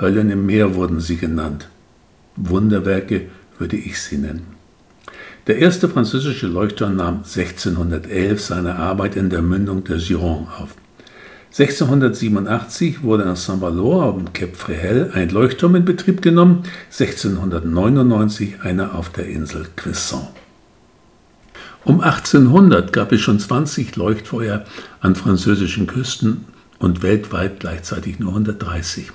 Höllen 0.00 0.30
im 0.30 0.46
Meer 0.46 0.74
wurden 0.74 0.98
sie 0.98 1.16
genannt. 1.16 1.68
Wunderwerke 2.34 3.26
würde 3.56 3.76
ich 3.76 4.02
sie 4.02 4.18
nennen. 4.18 4.46
Der 5.46 5.58
erste 5.58 5.88
französische 5.88 6.48
Leuchtturm 6.48 6.96
nahm 6.96 7.18
1611 7.18 8.40
seine 8.40 8.74
Arbeit 8.74 9.14
in 9.14 9.30
der 9.30 9.42
Mündung 9.42 9.84
der 9.84 9.98
Gironde 9.98 10.50
auf. 10.58 10.74
1687 11.56 13.04
wurde 13.04 13.22
in 13.22 13.36
Saint-Valois 13.36 14.08
und 14.08 14.34
Cap 14.34 14.56
Fréhel 14.56 15.12
ein 15.12 15.28
Leuchtturm 15.28 15.76
in 15.76 15.84
Betrieb 15.84 16.20
genommen, 16.20 16.64
1699 16.90 18.62
einer 18.64 18.96
auf 18.96 19.10
der 19.10 19.26
Insel 19.28 19.66
Cresson. 19.76 20.26
Um 21.84 22.00
1800 22.00 22.94
gab 22.94 23.12
es 23.12 23.20
schon 23.20 23.38
20 23.38 23.96
Leuchtfeuer 23.96 24.64
an 25.00 25.14
französischen 25.14 25.86
Küsten 25.86 26.46
und 26.78 27.02
weltweit 27.02 27.60
gleichzeitig 27.60 28.18
nur 28.18 28.30
130. 28.30 29.12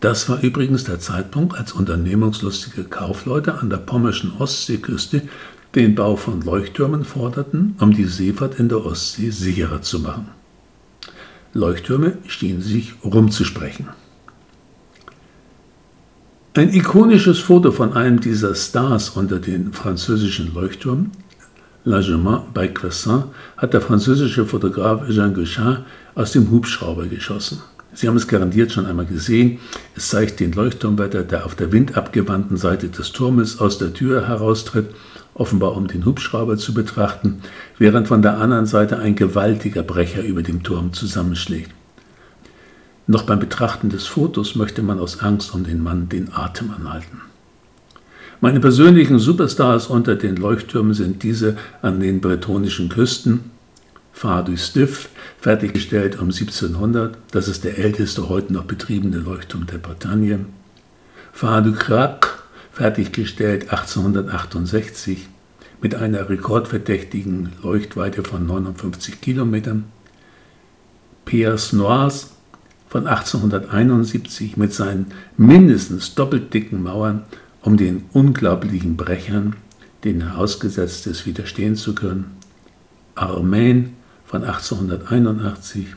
Das 0.00 0.28
war 0.28 0.42
übrigens 0.42 0.84
der 0.84 1.00
Zeitpunkt, 1.00 1.56
als 1.56 1.72
unternehmungslustige 1.72 2.84
Kaufleute 2.84 3.54
an 3.54 3.70
der 3.70 3.78
pommerschen 3.78 4.32
Ostseeküste 4.38 5.22
den 5.74 5.94
Bau 5.94 6.16
von 6.16 6.42
Leuchttürmen 6.42 7.04
forderten, 7.04 7.76
um 7.80 7.92
die 7.94 8.04
Seefahrt 8.04 8.58
in 8.60 8.68
der 8.68 8.84
Ostsee 8.84 9.30
sicherer 9.30 9.80
zu 9.80 10.00
machen. 10.00 10.28
Leuchttürme 11.54 12.18
schienen 12.26 12.60
sich 12.60 12.92
rumzusprechen. 13.04 13.88
Ein 16.52 16.74
ikonisches 16.74 17.38
Foto 17.38 17.72
von 17.72 17.94
einem 17.94 18.20
dieser 18.20 18.54
Stars 18.54 19.10
unter 19.10 19.38
den 19.38 19.72
französischen 19.72 20.52
Leuchttürmen 20.52 21.10
Lagement 21.86 22.52
bei 22.52 22.66
Cresson 22.66 23.26
hat 23.56 23.72
der 23.72 23.80
französische 23.80 24.44
Fotograf 24.44 25.08
Jean 25.08 25.32
Guichard 25.32 25.84
aus 26.16 26.32
dem 26.32 26.50
Hubschrauber 26.50 27.06
geschossen. 27.06 27.62
Sie 27.94 28.08
haben 28.08 28.16
es 28.16 28.26
garantiert 28.26 28.72
schon 28.72 28.86
einmal 28.86 29.06
gesehen. 29.06 29.60
Es 29.94 30.08
zeigt 30.08 30.40
den 30.40 30.50
Leuchtturmwetter, 30.50 31.22
der 31.22 31.46
auf 31.46 31.54
der 31.54 31.70
windabgewandten 31.70 32.56
Seite 32.56 32.88
des 32.88 33.12
Turmes 33.12 33.60
aus 33.60 33.78
der 33.78 33.94
Tür 33.94 34.26
heraustritt, 34.26 34.90
offenbar 35.34 35.76
um 35.76 35.86
den 35.86 36.04
Hubschrauber 36.04 36.56
zu 36.56 36.74
betrachten, 36.74 37.38
während 37.78 38.08
von 38.08 38.20
der 38.20 38.38
anderen 38.38 38.66
Seite 38.66 38.98
ein 38.98 39.14
gewaltiger 39.14 39.84
Brecher 39.84 40.24
über 40.24 40.42
dem 40.42 40.64
Turm 40.64 40.92
zusammenschlägt. 40.92 41.70
Noch 43.06 43.22
beim 43.22 43.38
Betrachten 43.38 43.90
des 43.90 44.08
Fotos 44.08 44.56
möchte 44.56 44.82
man 44.82 44.98
aus 44.98 45.20
Angst 45.20 45.54
um 45.54 45.62
den 45.62 45.80
Mann 45.80 46.08
den 46.08 46.32
Atem 46.32 46.72
anhalten. 46.72 47.22
Meine 48.42 48.60
persönlichen 48.60 49.18
Superstars 49.18 49.86
unter 49.86 50.14
den 50.14 50.36
Leuchttürmen 50.36 50.92
sind 50.92 51.22
diese 51.22 51.56
an 51.80 52.00
den 52.00 52.20
bretonischen 52.20 52.90
Küsten. 52.90 53.50
Phare 54.12 54.44
du 54.44 54.56
Stiff, 54.58 55.08
fertiggestellt 55.40 56.16
um 56.16 56.28
1700, 56.28 57.16
das 57.30 57.48
ist 57.48 57.64
der 57.64 57.78
älteste 57.78 58.28
heute 58.28 58.52
noch 58.52 58.64
betriebene 58.64 59.16
Leuchtturm 59.16 59.66
der 59.66 59.78
Bretagne. 59.78 60.44
Phare 61.32 61.62
du 61.62 61.72
Crac, 61.72 62.44
fertiggestellt 62.72 63.70
1868 63.70 65.28
mit 65.80 65.94
einer 65.94 66.28
rekordverdächtigen 66.28 67.52
Leuchtweite 67.62 68.22
von 68.22 68.46
59 68.46 69.22
Kilometern. 69.22 69.84
Pierre 71.24 71.58
Noirs 71.72 72.32
von 72.88 73.06
1871 73.06 74.58
mit 74.58 74.74
seinen 74.74 75.06
mindestens 75.38 76.14
doppelt 76.14 76.52
dicken 76.52 76.82
Mauern 76.82 77.24
um 77.66 77.76
den 77.76 78.04
unglaublichen 78.12 78.96
Brechern, 78.96 79.56
denen 80.04 80.20
er 80.20 80.38
ausgesetzt 80.38 81.08
ist, 81.08 81.26
widerstehen 81.26 81.74
zu 81.74 81.96
können. 81.96 82.36
Armain 83.16 83.94
von 84.24 84.44
1881, 84.44 85.88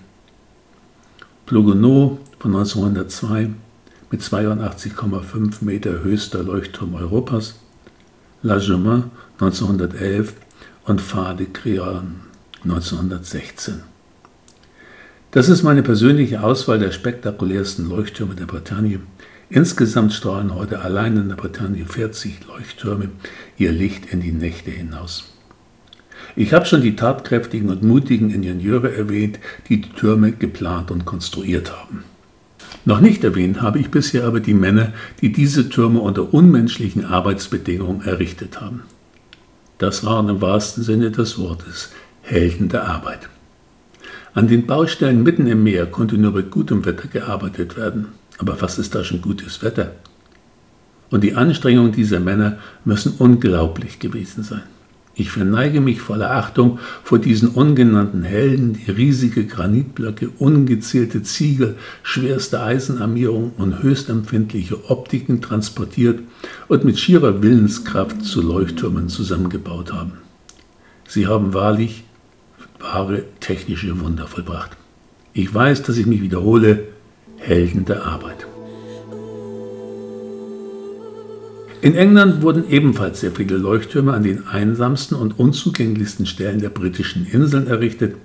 Plogono 1.46 2.18
von 2.40 2.56
1902 2.56 3.52
mit 4.10 4.22
82,5 4.22 5.64
Meter 5.64 6.02
höchster 6.04 6.42
Leuchtturm 6.42 6.96
Europas, 6.96 7.60
La 8.42 8.58
Gemin 8.58 9.04
1911 9.40 10.34
und 10.86 11.02
Phare 11.02 11.36
de 11.36 11.48
Créon 11.54 12.22
1916. 12.64 13.84
Das 15.30 15.48
ist 15.50 15.62
meine 15.62 15.84
persönliche 15.84 16.42
Auswahl 16.42 16.80
der 16.80 16.92
spektakulärsten 16.92 17.88
Leuchttürme 17.88 18.34
der 18.34 18.48
Bretagne 18.48 19.02
Insgesamt 19.52 20.14
strahlen 20.14 20.54
heute 20.54 20.82
allein 20.82 21.18
in 21.18 21.30
der 21.30 21.36
Bretagne 21.36 21.84
40 21.84 22.48
Leuchttürme 22.48 23.10
ihr 23.58 23.72
Licht 23.72 24.14
in 24.14 24.22
die 24.22 24.32
Nächte 24.32 24.70
hinaus. 24.70 25.34
Ich 26.36 26.54
habe 26.54 26.68
schon 26.68 26.82
die 26.82 26.96
tatkräftigen 26.96 27.70
und 27.70 27.82
mutigen 27.82 28.30
Ingenieure 28.30 28.96
erwähnt, 28.96 29.40
die 29.68 29.82
die 29.82 29.90
Türme 29.90 30.34
geplant 30.34 30.92
und 30.92 31.06
konstruiert 31.06 31.72
haben. 31.72 32.04
Noch 32.86 33.00
nicht 33.00 33.24
erwähnt 33.24 33.64
habe 33.64 33.80
ich 33.80 33.90
bisher 33.90 34.26
aber 34.26 34.40
die 34.40 34.54
Männer, 34.54 34.94
die 35.22 35.32
diese 35.32 35.68
Türme 35.70 36.00
unter 36.00 36.32
unmenschlichen 36.32 37.06
Arbeitsbedingungen 37.06 38.06
errichtet 38.06 38.62
haben. 38.62 38.84
Das 39.80 40.06
waren 40.06 40.30
im 40.30 40.42
wahrsten 40.42 40.84
Sinne 40.84 41.10
des 41.10 41.40
Wortes 41.40 41.90
Helden 42.22 42.70
der 42.70 42.88
Arbeit. 42.88 43.30
An 44.36 44.48
den 44.48 44.68
Baustellen 44.68 45.24
mitten 45.24 45.48
im 45.48 45.64
Meer 45.64 45.88
konnte 45.88 46.20
nur 46.20 46.34
bei 46.34 46.44
gutem 46.44 46.86
Wetter 46.86 47.08
gearbeitet 47.08 47.76
werden. 47.76 48.19
Aber 48.40 48.60
was 48.62 48.80
ist 48.80 48.96
da 48.96 49.04
schon 49.04 49.22
gutes 49.22 49.62
Wetter? 49.62 49.92
Und 51.12 51.24
die 51.24 51.36
Anstrengungen 51.36 51.92
dieser 51.92 52.20
Männer 52.20 52.58
müssen 52.86 53.14
unglaublich 53.20 54.00
gewesen 54.00 54.44
sein. 54.44 54.64
Ich 55.20 55.32
verneige 55.32 55.82
mich 55.82 56.00
voller 56.00 56.32
Achtung 56.32 56.80
vor 57.04 57.20
diesen 57.20 57.50
ungenannten 57.50 58.24
Helden, 58.24 58.74
die 58.74 58.90
riesige 58.90 59.46
Granitblöcke, 59.46 60.30
ungezählte 60.40 61.24
Ziegel, 61.24 61.76
schwerste 62.04 62.62
Eisenarmierung 62.62 63.52
und 63.58 63.84
höchst 63.84 64.08
empfindliche 64.08 64.90
Optiken 64.90 65.42
transportiert 65.42 66.22
und 66.70 66.86
mit 66.86 67.00
schierer 67.00 67.44
Willenskraft 67.44 68.24
zu 68.24 68.42
Leuchttürmen 68.42 69.10
zusammengebaut 69.10 69.92
haben. 69.92 70.14
Sie 71.06 71.28
haben 71.28 71.54
wahrlich 71.54 72.06
wahre 72.80 73.24
technische 73.42 74.00
Wunder 74.00 74.26
vollbracht. 74.26 74.78
Ich 75.34 75.54
weiß, 75.54 75.84
dass 75.84 75.98
ich 75.98 76.06
mich 76.06 76.22
wiederhole, 76.22 76.88
Helden 77.40 77.86
der 77.86 78.06
Arbeit. 78.06 78.48
In 81.82 81.96
England 81.96 82.42
wurden 82.42 82.70
ebenfalls 82.70 83.22
sehr 83.22 83.32
viele 83.32 83.56
Leuchttürme 83.56 84.14
an 84.14 84.24
den 84.24 84.48
einsamsten 84.48 85.16
und 85.16 85.40
unzugänglichsten 85.40 86.26
Stellen 86.26 86.60
der 86.60 86.70
britischen 86.70 87.26
Inseln 87.26 87.68
errichtet, 87.68 88.16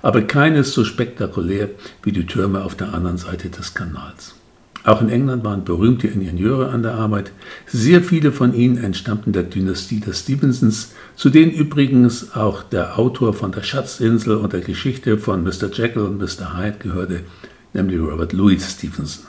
aber 0.00 0.22
keines 0.22 0.72
so 0.72 0.82
spektakulär 0.84 1.68
wie 2.02 2.12
die 2.12 2.24
Türme 2.24 2.64
auf 2.64 2.74
der 2.74 2.94
anderen 2.94 3.18
Seite 3.18 3.50
des 3.50 3.74
Kanals. 3.74 4.34
Auch 4.84 5.00
in 5.00 5.10
England 5.10 5.44
waren 5.44 5.64
berühmte 5.64 6.08
Ingenieure 6.08 6.70
an 6.70 6.82
der 6.82 6.94
Arbeit. 6.94 7.32
Sehr 7.66 8.02
viele 8.02 8.32
von 8.32 8.52
ihnen 8.52 8.82
entstammten 8.82 9.32
der 9.32 9.44
Dynastie 9.44 10.00
der 10.00 10.12
Stevensons, 10.12 10.92
zu 11.14 11.30
denen 11.30 11.52
übrigens 11.52 12.34
auch 12.34 12.64
der 12.64 12.98
Autor 12.98 13.32
von 13.32 13.52
der 13.52 13.62
Schatzinsel 13.62 14.36
und 14.36 14.52
der 14.52 14.60
Geschichte 14.60 15.18
von 15.18 15.44
Mr. 15.44 15.70
Jekyll 15.72 16.02
und 16.02 16.18
Mr. 16.18 16.56
Hyde 16.56 16.78
gehörte, 16.80 17.20
nämlich 17.72 18.00
Robert 18.00 18.32
Louis 18.32 18.70
Stevenson. 18.70 19.26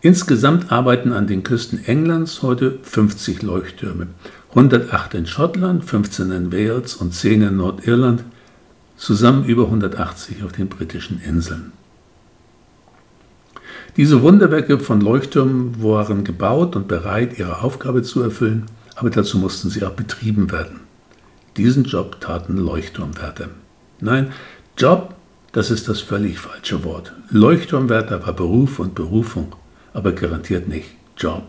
Insgesamt 0.00 0.70
arbeiten 0.70 1.12
an 1.12 1.26
den 1.26 1.42
Küsten 1.42 1.84
Englands 1.86 2.42
heute 2.42 2.78
50 2.82 3.42
Leuchttürme, 3.42 4.08
108 4.50 5.14
in 5.14 5.26
Schottland, 5.26 5.84
15 5.84 6.30
in 6.30 6.52
Wales 6.52 6.94
und 6.96 7.14
10 7.14 7.42
in 7.42 7.56
Nordirland, 7.56 8.24
zusammen 8.96 9.44
über 9.44 9.64
180 9.64 10.42
auf 10.44 10.52
den 10.52 10.68
britischen 10.68 11.20
Inseln. 11.20 11.72
Diese 13.96 14.22
Wunderwerke 14.22 14.78
von 14.78 15.00
Leuchttürmen 15.00 15.82
waren 15.82 16.24
gebaut 16.24 16.76
und 16.76 16.88
bereit, 16.88 17.38
ihre 17.38 17.62
Aufgabe 17.62 18.02
zu 18.02 18.22
erfüllen, 18.22 18.66
aber 18.96 19.10
dazu 19.10 19.38
mussten 19.38 19.70
sie 19.70 19.84
auch 19.84 19.92
betrieben 19.92 20.50
werden. 20.50 20.80
Diesen 21.56 21.84
Job 21.84 22.20
taten 22.20 22.56
Leuchtturmwärter. 22.56 23.48
Nein, 24.00 24.32
Job, 24.76 25.14
das 25.54 25.70
ist 25.70 25.88
das 25.88 26.00
völlig 26.00 26.40
falsche 26.40 26.82
Wort. 26.82 27.12
Leuchtturmwärter 27.30 28.26
war 28.26 28.32
Beruf 28.34 28.80
und 28.80 28.96
Berufung, 28.96 29.54
aber 29.92 30.10
garantiert 30.10 30.68
nicht 30.68 30.88
Job. 31.16 31.44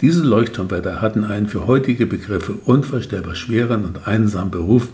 Diese 0.00 0.22
Leuchtturmwärter 0.22 1.02
hatten 1.02 1.24
einen 1.24 1.46
für 1.46 1.66
heutige 1.66 2.06
Begriffe 2.06 2.54
unvorstellbar 2.64 3.34
schweren 3.34 3.84
und 3.84 4.08
einsamen 4.08 4.50
Beruf 4.50 4.88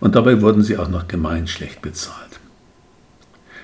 und 0.00 0.16
dabei 0.16 0.42
wurden 0.42 0.62
sie 0.62 0.78
auch 0.78 0.88
noch 0.88 1.06
gemein 1.06 1.46
schlecht 1.46 1.80
bezahlt. 1.80 2.40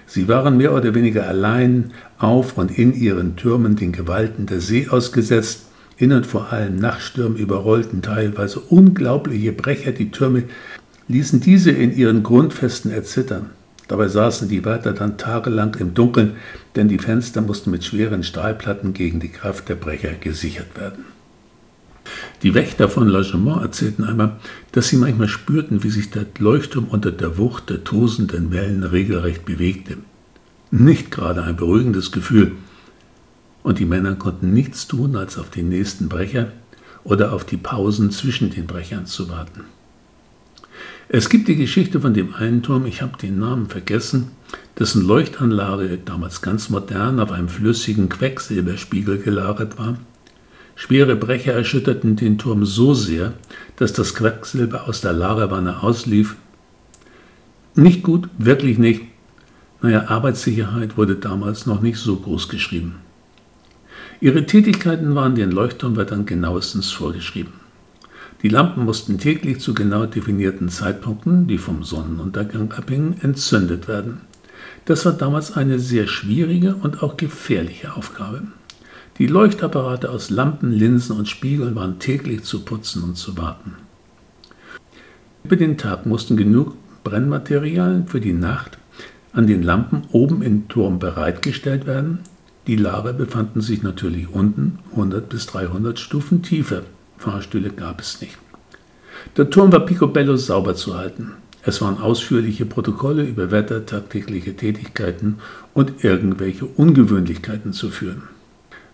Sie 0.06 0.28
waren 0.28 0.56
mehr 0.56 0.72
oder 0.72 0.94
weniger 0.94 1.26
allein 1.26 1.90
auf 2.18 2.56
und 2.56 2.78
in 2.78 2.94
ihren 2.94 3.34
Türmen 3.34 3.74
den 3.74 3.90
Gewalten 3.90 4.46
der 4.46 4.60
See 4.60 4.86
ausgesetzt, 4.88 5.66
in 5.96 6.12
und 6.12 6.26
vor 6.26 6.52
allem 6.52 6.76
Nachtstürmen 6.76 7.36
überrollten 7.36 8.02
teilweise 8.02 8.60
unglaubliche 8.60 9.52
Brecher 9.52 9.92
die 9.92 10.10
Türme, 10.10 10.44
ließen 11.08 11.40
diese 11.40 11.70
in 11.70 11.94
ihren 11.96 12.22
Grundfesten 12.22 12.90
erzittern. 12.90 13.50
Dabei 13.88 14.08
saßen 14.08 14.48
die 14.48 14.64
Wärter 14.64 14.92
dann 14.92 15.18
tagelang 15.18 15.74
im 15.74 15.94
Dunkeln, 15.94 16.34
denn 16.76 16.88
die 16.88 16.98
Fenster 16.98 17.42
mussten 17.42 17.70
mit 17.70 17.84
schweren 17.84 18.22
Stahlplatten 18.22 18.94
gegen 18.94 19.20
die 19.20 19.28
Kraft 19.28 19.68
der 19.68 19.74
Brecher 19.74 20.14
gesichert 20.14 20.78
werden. 20.78 21.04
Die 22.42 22.54
Wächter 22.54 22.88
von 22.88 23.06
Logement 23.06 23.62
erzählten 23.62 24.04
einmal, 24.04 24.36
dass 24.72 24.88
sie 24.88 24.96
manchmal 24.96 25.28
spürten, 25.28 25.84
wie 25.84 25.90
sich 25.90 26.10
der 26.10 26.26
Leuchtturm 26.38 26.86
unter 26.88 27.12
der 27.12 27.38
Wucht 27.38 27.70
der 27.70 27.84
tosenden 27.84 28.50
Wellen 28.50 28.82
regelrecht 28.82 29.44
bewegte. 29.44 29.98
Nicht 30.70 31.10
gerade 31.10 31.42
ein 31.42 31.56
beruhigendes 31.56 32.10
Gefühl. 32.12 32.52
Und 33.62 33.78
die 33.78 33.84
Männer 33.84 34.14
konnten 34.14 34.52
nichts 34.52 34.88
tun, 34.88 35.16
als 35.16 35.38
auf 35.38 35.50
den 35.50 35.68
nächsten 35.68 36.08
Brecher 36.08 36.48
oder 37.04 37.32
auf 37.32 37.44
die 37.44 37.56
Pausen 37.56 38.10
zwischen 38.10 38.50
den 38.50 38.66
Brechern 38.66 39.06
zu 39.06 39.28
warten. 39.28 39.64
Es 41.14 41.28
gibt 41.28 41.46
die 41.46 41.56
Geschichte 41.56 42.00
von 42.00 42.14
dem 42.14 42.34
einen 42.34 42.62
Turm, 42.62 42.86
ich 42.86 43.02
habe 43.02 43.18
den 43.18 43.38
Namen 43.38 43.68
vergessen, 43.68 44.30
dessen 44.78 45.06
Leuchtanlage 45.06 45.98
damals 46.02 46.40
ganz 46.40 46.70
modern 46.70 47.20
auf 47.20 47.30
einem 47.30 47.48
flüssigen 47.48 48.08
Quecksilberspiegel 48.08 49.18
gelagert 49.18 49.78
war 49.78 49.98
Schwere 50.74 51.16
Brecher 51.16 51.52
erschütterten 51.52 52.16
den 52.16 52.38
Turm 52.38 52.64
so 52.64 52.94
sehr, 52.94 53.34
dass 53.76 53.92
das 53.92 54.14
Quecksilber 54.14 54.88
aus 54.88 55.00
der 55.00 55.12
Lagerwanne 55.12 55.82
auslief. 55.82 56.36
Nicht 57.74 58.02
gut, 58.02 58.28
wirklich 58.38 58.78
nicht. 58.78 59.02
Naja, 59.80 60.08
Arbeitssicherheit 60.08 60.96
wurde 60.96 61.16
damals 61.16 61.66
noch 61.66 61.82
nicht 61.82 61.98
so 61.98 62.16
groß 62.16 62.48
geschrieben. 62.48 62.96
Ihre 64.20 64.46
Tätigkeiten 64.46 65.14
waren 65.14 65.34
den 65.34 65.50
Leuchtturmwärtern 65.50 66.26
genauestens 66.26 66.90
vorgeschrieben. 66.90 67.61
Die 68.42 68.48
Lampen 68.48 68.84
mussten 68.84 69.18
täglich 69.18 69.60
zu 69.60 69.72
genau 69.72 70.04
definierten 70.06 70.68
Zeitpunkten, 70.68 71.46
die 71.46 71.58
vom 71.58 71.84
Sonnenuntergang 71.84 72.72
abhingen, 72.72 73.16
entzündet 73.22 73.86
werden. 73.86 74.22
Das 74.84 75.06
war 75.06 75.12
damals 75.12 75.56
eine 75.56 75.78
sehr 75.78 76.08
schwierige 76.08 76.74
und 76.74 77.02
auch 77.02 77.16
gefährliche 77.16 77.94
Aufgabe. 77.94 78.42
Die 79.18 79.28
Leuchtapparate 79.28 80.10
aus 80.10 80.30
Lampen, 80.30 80.72
Linsen 80.72 81.16
und 81.16 81.28
Spiegeln 81.28 81.76
waren 81.76 82.00
täglich 82.00 82.42
zu 82.42 82.64
putzen 82.64 83.04
und 83.04 83.16
zu 83.16 83.36
warten. 83.36 83.74
Über 85.44 85.56
den 85.56 85.78
Tag 85.78 86.06
mussten 86.06 86.36
genug 86.36 86.74
Brennmaterialien 87.04 88.08
für 88.08 88.20
die 88.20 88.32
Nacht 88.32 88.78
an 89.32 89.46
den 89.46 89.62
Lampen 89.62 90.02
oben 90.12 90.42
im 90.42 90.68
Turm 90.68 90.98
bereitgestellt 90.98 91.86
werden. 91.86 92.20
Die 92.66 92.76
Lager 92.76 93.12
befanden 93.12 93.60
sich 93.60 93.82
natürlich 93.82 94.28
unten 94.28 94.78
100 94.90 95.28
bis 95.28 95.46
300 95.46 95.98
Stufen 95.98 96.42
tiefer. 96.42 96.82
Fahrstühle 97.22 97.70
gab 97.70 98.00
es 98.00 98.20
nicht. 98.20 98.36
Der 99.36 99.48
Turm 99.48 99.72
war 99.72 99.86
picobello 99.86 100.36
sauber 100.36 100.74
zu 100.74 100.96
halten. 100.96 101.32
Es 101.64 101.80
waren 101.80 101.98
ausführliche 101.98 102.66
Protokolle 102.66 103.22
über 103.22 103.52
Wetter, 103.52 103.86
tagtägliche 103.86 104.56
Tätigkeiten 104.56 105.38
und 105.74 106.04
irgendwelche 106.04 106.66
Ungewöhnlichkeiten 106.66 107.72
zu 107.72 107.90
führen. 107.90 108.24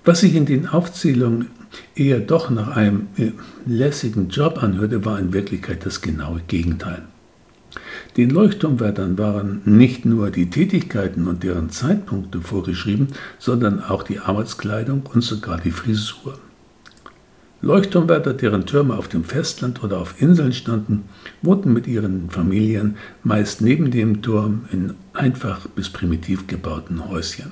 Was 0.05 0.21
sich 0.21 0.35
in 0.35 0.45
den 0.45 0.69
Aufzählungen 0.69 1.47
eher 1.95 2.21
doch 2.21 2.51
nach 2.51 2.77
einem 2.77 3.09
äh, 3.17 3.33
lässigen 3.67 4.29
Job 4.29 4.63
anhörte, 4.63 5.05
war 5.05 5.19
in 5.19 5.33
Wirklichkeit 5.33 5.87
das 5.87 6.03
genaue 6.03 6.41
Gegenteil. 6.47 7.03
Den 8.17 8.31
Leuchtturmwärtern 8.31 9.17
waren 9.17 9.63
nicht 9.65 10.05
nur 10.05 10.31
die 10.31 10.51
Tätigkeiten 10.51 11.27
und 11.27 11.43
deren 11.43 11.71
Zeitpunkte 11.71 12.41
vorgeschrieben, 12.41 13.09
sondern 13.39 13.83
auch 13.83 14.03
die 14.03 14.19
Arbeitskleidung 14.19 15.05
und 15.13 15.23
sogar 15.23 15.59
die 15.59 15.71
Frisur. 15.71 16.39
Leuchtturmwärter, 17.61 18.35
deren 18.35 18.67
Türme 18.67 18.95
auf 18.97 19.09
dem 19.09 19.25
Festland 19.25 19.83
oder 19.83 19.99
auf 19.99 20.23
Inseln 20.23 20.53
standen, 20.53 21.05
wohnten 21.43 21.73
mit 21.73 21.89
ihren 21.89 22.31
Familien 22.31 22.97
meist 23.25 23.63
neben 23.63 23.91
dem 23.91 24.23
Turm 24.23 24.67
in 24.71 24.95
einfach 25.13 25.67
bis 25.67 25.91
primitiv 25.91 26.47
gebauten 26.47 27.09
Häuschen. 27.09 27.51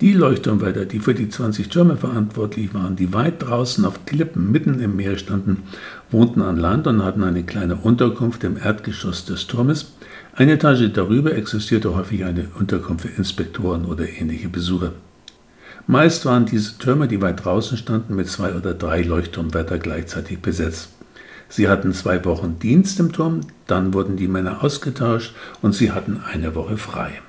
Die 0.00 0.12
Leuchtturmwärter, 0.14 0.86
die 0.86 1.00
für 1.00 1.12
die 1.12 1.28
20 1.28 1.68
Türme 1.68 1.96
verantwortlich 1.96 2.72
waren, 2.72 2.96
die 2.96 3.12
weit 3.12 3.42
draußen 3.42 3.84
auf 3.84 4.06
Klippen 4.06 4.52
mitten 4.52 4.80
im 4.80 4.96
Meer 4.96 5.18
standen, 5.18 5.64
wohnten 6.10 6.40
an 6.40 6.56
Land 6.56 6.86
und 6.86 7.04
hatten 7.04 7.24
eine 7.24 7.42
kleine 7.42 7.76
Unterkunft 7.76 8.42
im 8.44 8.56
Erdgeschoss 8.56 9.24
des 9.24 9.48
Turmes. 9.48 9.92
Eine 10.34 10.52
Etage 10.52 10.90
darüber 10.94 11.34
existierte 11.34 11.94
häufig 11.94 12.24
eine 12.24 12.46
Unterkunft 12.58 13.06
für 13.06 13.18
Inspektoren 13.18 13.84
oder 13.84 14.08
ähnliche 14.08 14.48
Besucher. 14.48 14.92
Meist 15.90 16.26
waren 16.26 16.44
diese 16.44 16.76
Türme, 16.76 17.08
die 17.08 17.22
weit 17.22 17.46
draußen 17.46 17.78
standen, 17.78 18.14
mit 18.14 18.28
zwei 18.28 18.54
oder 18.54 18.74
drei 18.74 19.00
Leuchtturmwärter 19.00 19.78
gleichzeitig 19.78 20.38
besetzt. 20.40 20.90
Sie 21.48 21.66
hatten 21.66 21.94
zwei 21.94 22.22
Wochen 22.26 22.58
Dienst 22.58 23.00
im 23.00 23.10
Turm, 23.10 23.40
dann 23.66 23.94
wurden 23.94 24.18
die 24.18 24.28
Männer 24.28 24.62
ausgetauscht 24.62 25.34
und 25.62 25.74
sie 25.74 25.90
hatten 25.90 26.20
eine 26.30 26.54
Woche 26.54 26.76
frei. 26.76 27.22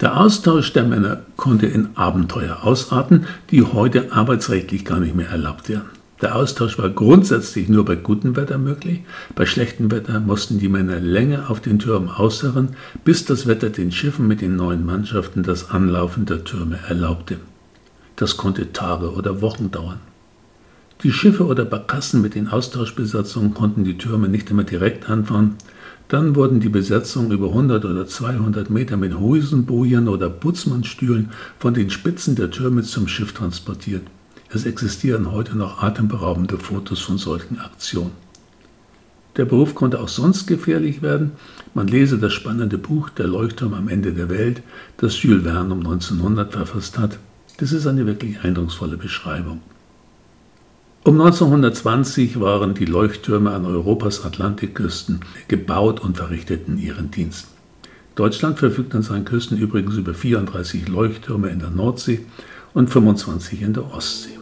Der 0.00 0.18
Austausch 0.18 0.72
der 0.72 0.84
Männer 0.84 1.20
konnte 1.36 1.66
in 1.66 1.90
Abenteuer 1.96 2.60
ausarten, 2.62 3.26
die 3.50 3.62
heute 3.62 4.10
arbeitsrechtlich 4.10 4.86
gar 4.86 5.00
nicht 5.00 5.14
mehr 5.14 5.28
erlaubt 5.28 5.68
wären. 5.68 5.90
Der 6.22 6.34
Austausch 6.34 6.78
war 6.78 6.88
grundsätzlich 6.88 7.68
nur 7.68 7.84
bei 7.84 7.96
gutem 7.96 8.36
Wetter 8.36 8.56
möglich. 8.56 9.02
Bei 9.34 9.44
schlechtem 9.44 9.90
Wetter 9.90 10.18
mussten 10.18 10.58
die 10.58 10.70
Männer 10.70 10.98
länger 10.98 11.50
auf 11.50 11.60
den 11.60 11.78
Türmen 11.78 12.08
ausharren, 12.08 12.70
bis 13.04 13.26
das 13.26 13.46
Wetter 13.46 13.68
den 13.68 13.92
Schiffen 13.92 14.26
mit 14.26 14.40
den 14.40 14.56
neuen 14.56 14.86
Mannschaften 14.86 15.42
das 15.42 15.68
Anlaufen 15.68 16.24
der 16.24 16.44
Türme 16.44 16.78
erlaubte. 16.88 17.36
Das 18.18 18.36
konnte 18.36 18.72
Tage 18.72 19.12
oder 19.12 19.40
Wochen 19.42 19.70
dauern. 19.70 20.00
Die 21.04 21.12
Schiffe 21.12 21.46
oder 21.46 21.64
Barkassen 21.64 22.20
mit 22.20 22.34
den 22.34 22.48
Austauschbesatzungen 22.48 23.54
konnten 23.54 23.84
die 23.84 23.96
Türme 23.96 24.28
nicht 24.28 24.50
immer 24.50 24.64
direkt 24.64 25.08
anfahren, 25.08 25.54
dann 26.08 26.34
wurden 26.34 26.58
die 26.58 26.68
Besetzungen 26.68 27.30
über 27.30 27.50
100 27.50 27.84
oder 27.84 28.08
200 28.08 28.70
Meter 28.70 28.96
mit 28.96 29.16
Husenbojen 29.16 30.08
oder 30.08 30.30
Putzmannstühlen 30.30 31.30
von 31.60 31.74
den 31.74 31.90
Spitzen 31.90 32.34
der 32.34 32.50
Türme 32.50 32.82
zum 32.82 33.06
Schiff 33.06 33.34
transportiert. 33.34 34.02
Es 34.50 34.66
existieren 34.66 35.30
heute 35.30 35.56
noch 35.56 35.80
atemberaubende 35.80 36.58
Fotos 36.58 36.98
von 36.98 37.18
solchen 37.18 37.60
Aktionen. 37.60 38.10
Der 39.36 39.44
Beruf 39.44 39.76
konnte 39.76 40.00
auch 40.00 40.08
sonst 40.08 40.48
gefährlich 40.48 41.02
werden. 41.02 41.32
Man 41.72 41.86
lese 41.86 42.18
das 42.18 42.32
spannende 42.32 42.78
Buch 42.78 43.10
Der 43.10 43.28
Leuchtturm 43.28 43.74
am 43.74 43.86
Ende 43.88 44.12
der 44.12 44.28
Welt, 44.28 44.62
das 44.96 45.22
Jules 45.22 45.44
Verne 45.44 45.72
um 45.72 45.86
1900 45.86 46.52
verfasst 46.52 46.98
hat. 46.98 47.20
Das 47.58 47.72
ist 47.72 47.88
eine 47.88 48.06
wirklich 48.06 48.44
eindrucksvolle 48.44 48.96
Beschreibung. 48.96 49.60
Um 51.04 51.20
1920 51.20 52.40
waren 52.40 52.74
die 52.74 52.84
Leuchttürme 52.84 53.50
an 53.50 53.66
Europas 53.66 54.24
Atlantikküsten 54.24 55.20
gebaut 55.48 56.00
und 56.00 56.16
verrichteten 56.16 56.78
ihren 56.78 57.10
Dienst. 57.10 57.48
Deutschland 58.14 58.60
verfügt 58.60 58.94
an 58.94 59.02
seinen 59.02 59.24
Küsten 59.24 59.58
übrigens 59.58 59.96
über 59.96 60.14
34 60.14 60.88
Leuchttürme 60.88 61.48
in 61.50 61.58
der 61.58 61.70
Nordsee 61.70 62.20
und 62.74 62.90
25 62.90 63.62
in 63.62 63.72
der 63.72 63.92
Ostsee. 63.92 64.38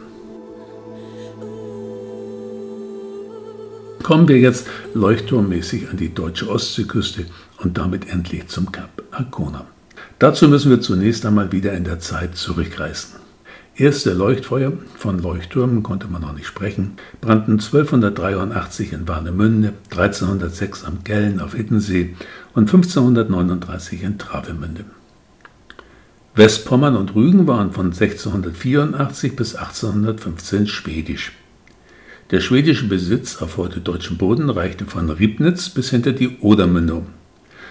Kommen 4.03 4.27
wir 4.27 4.37
jetzt 4.37 4.67
leuchtturmmäßig 4.93 5.89
an 5.89 5.97
die 5.97 6.13
deutsche 6.13 6.49
Ostseeküste 6.49 7.25
und 7.57 7.79
damit 7.79 8.09
endlich 8.09 8.47
zum 8.47 8.71
Kap 8.71 9.01
Arkona. 9.09 9.65
Dazu 10.19 10.47
müssen 10.47 10.69
wir 10.71 10.81
zunächst 10.81 11.25
einmal 11.25 11.51
wieder 11.51 11.73
in 11.73 11.83
der 11.83 11.99
Zeit 11.99 12.35
zurückreisen. 12.35 13.19
Erste 13.75 14.13
Leuchtfeuer, 14.13 14.73
von 14.95 15.19
Leuchttürmen 15.19 15.83
konnte 15.83 16.07
man 16.07 16.23
noch 16.23 16.33
nicht 16.33 16.47
sprechen, 16.47 16.93
brannten 17.21 17.59
1283 17.59 18.93
in 18.93 19.07
Warnemünde, 19.07 19.73
1306 19.91 20.83
am 20.83 21.03
Gellen 21.03 21.39
auf 21.39 21.53
Hittensee 21.53 22.15
und 22.55 22.63
1539 22.63 24.01
in 24.01 24.17
Travemünde. 24.17 24.85
Westpommern 26.33 26.95
und 26.95 27.13
Rügen 27.13 27.45
waren 27.45 27.71
von 27.71 27.87
1684 27.87 29.35
bis 29.35 29.55
1815 29.55 30.65
schwedisch. 30.65 31.33
Der 32.31 32.41
schwedische 32.41 32.87
Besitz 32.87 33.41
auf 33.43 33.57
heute 33.57 33.79
deutschem 33.79 34.17
Boden 34.17 34.49
reichte 34.49 34.85
von 34.85 35.09
Riebnitz 35.09 35.69
bis 35.69 35.91
hinter 35.91 36.13
die 36.13 36.37
Odermündung. 36.39 37.07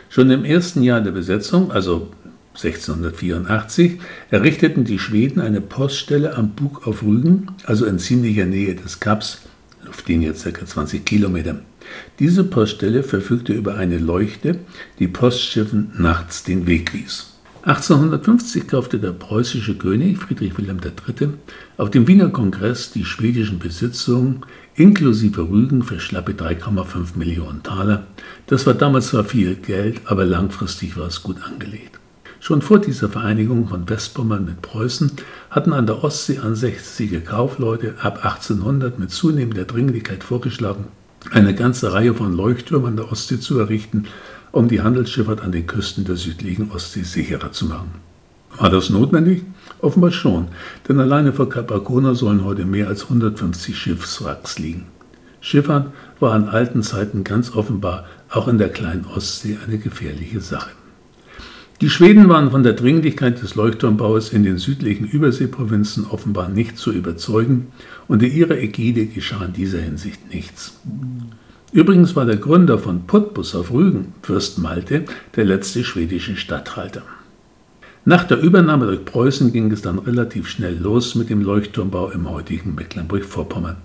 Schon 0.08 0.30
im 0.30 0.44
ersten 0.44 0.82
Jahr 0.82 1.00
der 1.00 1.10
Besetzung, 1.10 1.70
also 1.70 2.10
1684 2.54 3.98
errichteten 4.30 4.84
die 4.84 4.98
Schweden 4.98 5.40
eine 5.40 5.60
Poststelle 5.60 6.36
am 6.36 6.50
Bug 6.50 6.86
auf 6.86 7.02
Rügen, 7.02 7.48
also 7.64 7.84
in 7.84 7.98
ziemlicher 7.98 8.46
Nähe 8.46 8.74
des 8.74 9.00
Kaps, 9.00 9.42
Luftlinie 9.84 10.32
ca. 10.32 10.66
20 10.66 11.04
Kilometer. 11.04 11.60
Diese 12.18 12.44
Poststelle 12.44 13.02
verfügte 13.02 13.52
über 13.52 13.76
eine 13.76 13.98
Leuchte, 13.98 14.58
die 14.98 15.08
Postschiffen 15.08 15.92
nachts 15.98 16.44
den 16.44 16.66
Weg 16.66 16.94
wies. 16.94 17.32
1850 17.62 18.68
kaufte 18.68 19.00
der 19.00 19.10
preußische 19.10 19.74
König 19.74 20.18
Friedrich 20.18 20.56
Wilhelm 20.56 20.78
III. 20.78 21.30
auf 21.76 21.90
dem 21.90 22.06
Wiener 22.06 22.28
Kongress 22.28 22.92
die 22.92 23.04
schwedischen 23.04 23.58
Besitzungen 23.58 24.44
inklusive 24.76 25.48
Rügen 25.48 25.82
für 25.82 26.00
schlappe 26.00 26.32
3,5 26.32 27.16
Millionen 27.16 27.62
Taler. 27.62 28.06
Das 28.46 28.66
war 28.66 28.74
damals 28.74 29.08
zwar 29.08 29.24
viel 29.24 29.56
Geld, 29.56 30.02
aber 30.04 30.24
langfristig 30.24 30.96
war 30.98 31.06
es 31.06 31.22
gut 31.22 31.38
angelegt. 31.42 31.98
Schon 32.40 32.60
vor 32.60 32.78
dieser 32.78 33.08
Vereinigung 33.08 33.68
von 33.68 33.88
Westpommern 33.88 34.44
mit 34.44 34.60
Preußen 34.60 35.12
hatten 35.50 35.72
an 35.72 35.86
der 35.86 36.04
Ostsee 36.04 36.38
ansässige 36.38 37.22
Kaufleute 37.22 37.94
ab 38.00 38.24
1800 38.24 38.98
mit 38.98 39.10
zunehmender 39.10 39.64
Dringlichkeit 39.64 40.22
vorgeschlagen, 40.22 40.84
eine 41.30 41.54
ganze 41.54 41.92
Reihe 41.94 42.14
von 42.14 42.36
Leuchttürmen 42.36 42.90
an 42.90 42.96
der 42.96 43.10
Ostsee 43.10 43.40
zu 43.40 43.58
errichten, 43.58 44.04
um 44.52 44.68
die 44.68 44.82
Handelsschifffahrt 44.82 45.40
an 45.40 45.52
den 45.52 45.66
Küsten 45.66 46.04
der 46.04 46.16
südlichen 46.16 46.70
Ostsee 46.70 47.02
sicherer 47.02 47.50
zu 47.50 47.64
machen. 47.64 47.90
War 48.58 48.70
das 48.70 48.90
notwendig? 48.90 49.42
Offenbar 49.87 50.11
schon, 50.11 50.49
denn 50.88 50.99
alleine 50.99 51.33
vor 51.33 51.49
Kap 51.49 51.70
Arkona 51.70 52.16
sollen 52.16 52.44
heute 52.44 52.64
mehr 52.64 52.88
als 52.88 53.05
150 53.05 53.79
Schiffswracks 53.79 54.59
liegen. 54.59 54.87
Schiffern 55.40 55.92
war 56.18 56.35
in 56.35 56.49
alten 56.49 56.83
Zeiten 56.83 57.22
ganz 57.22 57.55
offenbar 57.55 58.05
auch 58.29 58.49
in 58.49 58.59
der 58.59 58.70
kleinen 58.70 59.05
Ostsee 59.05 59.59
eine 59.64 59.79
gefährliche 59.79 60.40
Sache. 60.40 60.70
Die 61.81 61.88
Schweden 61.88 62.29
waren 62.29 62.51
von 62.51 62.64
der 62.64 62.72
Dringlichkeit 62.72 63.40
des 63.40 63.55
Leuchtturmbaues 63.55 64.33
in 64.33 64.42
den 64.42 64.59
südlichen 64.59 65.07
Überseeprovinzen 65.07 66.05
offenbar 66.11 66.49
nicht 66.49 66.79
zu 66.79 66.90
überzeugen, 66.90 67.68
unter 68.09 68.27
ihrer 68.27 68.59
Ägide 68.59 69.07
geschah 69.07 69.44
in 69.44 69.53
dieser 69.53 69.79
Hinsicht 69.79 70.35
nichts. 70.35 70.81
Übrigens 71.70 72.16
war 72.16 72.25
der 72.27 72.38
Gründer 72.38 72.81
von 72.81 73.07
Putbus 73.07 73.55
auf 73.55 73.70
Rügen, 73.70 74.14
Fürst 74.22 74.59
Malte, 74.59 75.05
der 75.37 75.44
letzte 75.44 75.85
schwedische 75.85 76.35
Statthalter. 76.35 77.03
Nach 78.08 78.22
der 78.22 78.38
Übernahme 78.38 78.86
durch 78.86 79.04
Preußen 79.04 79.52
ging 79.52 79.72
es 79.72 79.82
dann 79.82 79.98
relativ 79.98 80.46
schnell 80.46 80.78
los 80.78 81.16
mit 81.16 81.28
dem 81.28 81.42
Leuchtturmbau 81.42 82.10
im 82.10 82.30
heutigen 82.30 82.76
Mecklenburg-Vorpommern. 82.76 83.78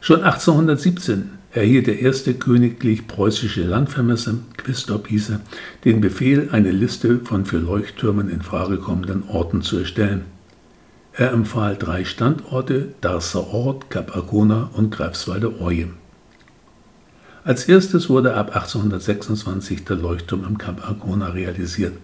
Schon 0.00 0.22
1817 0.22 1.30
erhielt 1.50 1.88
der 1.88 1.98
erste 1.98 2.34
königlich 2.34 3.08
preußische 3.08 3.64
Landvermesser, 3.64 4.34
Quistorp 4.56 5.08
hieß 5.08 5.30
er, 5.30 5.40
den 5.84 6.00
Befehl, 6.00 6.50
eine 6.52 6.70
Liste 6.70 7.18
von 7.24 7.44
für 7.44 7.58
Leuchttürmen 7.58 8.28
in 8.28 8.40
Frage 8.40 8.76
kommenden 8.76 9.24
Orten 9.28 9.62
zu 9.62 9.78
erstellen. 9.78 10.26
Er 11.12 11.32
empfahl 11.32 11.74
drei 11.76 12.04
Standorte, 12.04 12.94
Darßer 13.00 13.48
Ort, 13.48 13.90
Kap 13.90 14.14
Arkona 14.14 14.70
und 14.74 14.94
Greifswalder 14.94 15.60
Oje. 15.60 15.88
Als 17.42 17.64
erstes 17.64 18.08
wurde 18.08 18.34
ab 18.34 18.54
1826 18.54 19.84
der 19.84 19.96
Leuchtturm 19.96 20.44
am 20.44 20.56
Kap 20.56 20.88
Arkona 20.88 21.30
realisiert. 21.30 21.94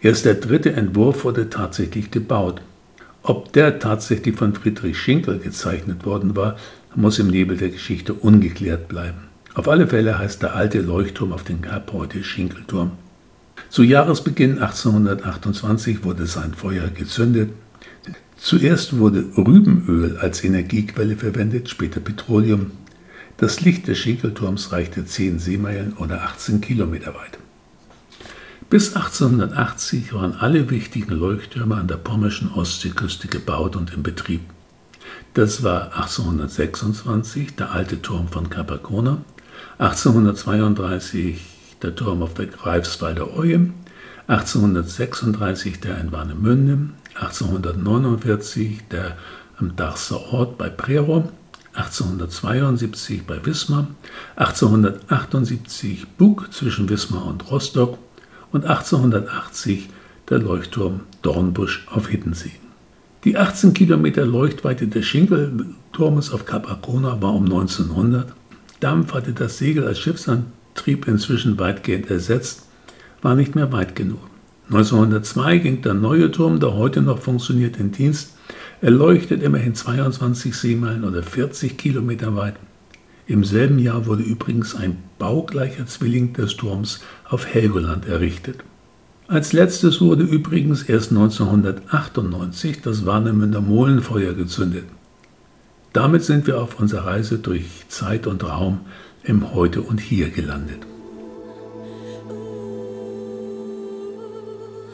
Erst 0.00 0.24
der 0.24 0.34
dritte 0.34 0.72
Entwurf 0.72 1.24
wurde 1.24 1.50
tatsächlich 1.50 2.10
gebaut. 2.10 2.62
Ob 3.22 3.52
der 3.52 3.80
tatsächlich 3.80 4.36
von 4.36 4.54
Friedrich 4.54 4.96
Schinkel 4.96 5.38
gezeichnet 5.38 6.06
worden 6.06 6.36
war, 6.36 6.56
muss 6.94 7.18
im 7.18 7.28
Nebel 7.28 7.56
der 7.56 7.70
Geschichte 7.70 8.14
ungeklärt 8.14 8.88
bleiben. 8.88 9.28
Auf 9.54 9.68
alle 9.68 9.88
Fälle 9.88 10.18
heißt 10.18 10.42
der 10.42 10.54
alte 10.54 10.80
Leuchtturm 10.80 11.32
auf 11.32 11.42
den 11.42 11.62
Kap 11.62 11.92
heute 11.92 12.22
Schinkelturm. 12.22 12.92
Zu 13.70 13.82
Jahresbeginn 13.82 14.58
1828 14.58 16.04
wurde 16.04 16.26
sein 16.26 16.54
Feuer 16.54 16.88
gezündet. 16.88 17.50
Zuerst 18.36 18.98
wurde 18.98 19.24
Rübenöl 19.36 20.16
als 20.18 20.44
Energiequelle 20.44 21.16
verwendet, 21.16 21.68
später 21.68 21.98
Petroleum. 21.98 22.70
Das 23.36 23.60
Licht 23.60 23.88
des 23.88 23.98
Schinkelturms 23.98 24.70
reichte 24.70 25.04
10 25.04 25.40
Seemeilen 25.40 25.94
oder 25.94 26.22
18 26.22 26.60
Kilometer 26.60 27.14
weit. 27.14 27.38
Bis 28.70 28.94
1880 28.94 30.12
waren 30.12 30.34
alle 30.34 30.68
wichtigen 30.68 31.14
Leuchttürme 31.14 31.76
an 31.76 31.88
der 31.88 31.96
pommerschen 31.96 32.52
Ostseeküste 32.52 33.26
gebaut 33.26 33.76
und 33.76 33.94
in 33.94 34.02
Betrieb. 34.02 34.42
Das 35.32 35.62
war 35.62 35.94
1826 35.96 37.56
der 37.56 37.72
alte 37.72 38.02
Turm 38.02 38.28
von 38.28 38.50
Capacona, 38.50 39.22
1832 39.78 41.40
der 41.80 41.94
Turm 41.94 42.22
auf 42.22 42.34
der 42.34 42.44
Greifswalder 42.44 43.38
Oje, 43.38 43.70
1836 44.26 45.80
der 45.80 45.98
in 45.98 46.12
Warnemünde, 46.12 46.90
1849 47.14 48.82
der 48.90 49.16
am 49.56 49.76
Darßer 49.76 50.30
Ort 50.30 50.58
bei 50.58 50.68
Prero, 50.68 51.32
1872 51.72 53.26
bei 53.26 53.46
Wismar, 53.46 53.86
1878 54.36 56.06
Bug 56.18 56.52
zwischen 56.52 56.90
Wismar 56.90 57.24
und 57.24 57.50
Rostock 57.50 57.98
und 58.52 58.64
1880 58.64 59.88
der 60.28 60.38
Leuchtturm 60.38 61.00
Dornbusch 61.22 61.86
auf 61.90 62.08
Hiddensee. 62.08 62.52
Die 63.24 63.36
18 63.36 63.74
Kilometer 63.74 64.24
Leuchtweite 64.24 64.86
des 64.86 65.04
Schinkelturmes 65.06 66.32
auf 66.32 66.44
Kap 66.44 66.70
Arkona 66.70 67.20
war 67.20 67.34
um 67.34 67.44
1900. 67.44 68.32
Dampf 68.80 69.12
hatte 69.12 69.32
das 69.32 69.58
Segel 69.58 69.86
als 69.86 69.98
Schiffsantrieb 69.98 71.08
inzwischen 71.08 71.58
weitgehend 71.58 72.10
ersetzt, 72.10 72.66
war 73.20 73.34
nicht 73.34 73.54
mehr 73.54 73.72
weit 73.72 73.96
genug. 73.96 74.20
1902 74.70 75.58
ging 75.58 75.82
der 75.82 75.94
neue 75.94 76.30
Turm, 76.30 76.60
der 76.60 76.74
heute 76.74 77.02
noch 77.02 77.18
funktioniert, 77.18 77.78
in 77.78 77.90
Dienst. 77.90 78.34
Er 78.80 78.90
leuchtet 78.90 79.42
immerhin 79.42 79.74
22 79.74 80.54
Seemeilen 80.54 81.04
oder 81.04 81.22
40 81.22 81.76
Kilometer 81.76 82.36
weit. 82.36 82.54
Im 83.26 83.44
selben 83.44 83.78
Jahr 83.78 84.06
wurde 84.06 84.22
übrigens 84.22 84.74
ein 84.74 85.02
baugleicher 85.18 85.86
Zwilling 85.86 86.32
des 86.34 86.56
Turms 86.56 87.00
auf 87.28 87.46
Helgoland 87.46 88.06
errichtet. 88.06 88.60
Als 89.26 89.52
letztes 89.52 90.00
wurde 90.00 90.22
übrigens 90.22 90.82
erst 90.82 91.10
1998 91.10 92.80
das 92.80 93.04
Warnemünder 93.04 93.60
Molenfeuer 93.60 94.32
gezündet. 94.32 94.84
Damit 95.92 96.24
sind 96.24 96.46
wir 96.46 96.60
auf 96.60 96.80
unserer 96.80 97.06
Reise 97.06 97.38
durch 97.38 97.66
Zeit 97.88 98.26
und 98.26 98.44
Raum 98.44 98.80
im 99.24 99.52
Heute 99.52 99.82
und 99.82 100.00
Hier 100.00 100.30
gelandet. 100.30 100.80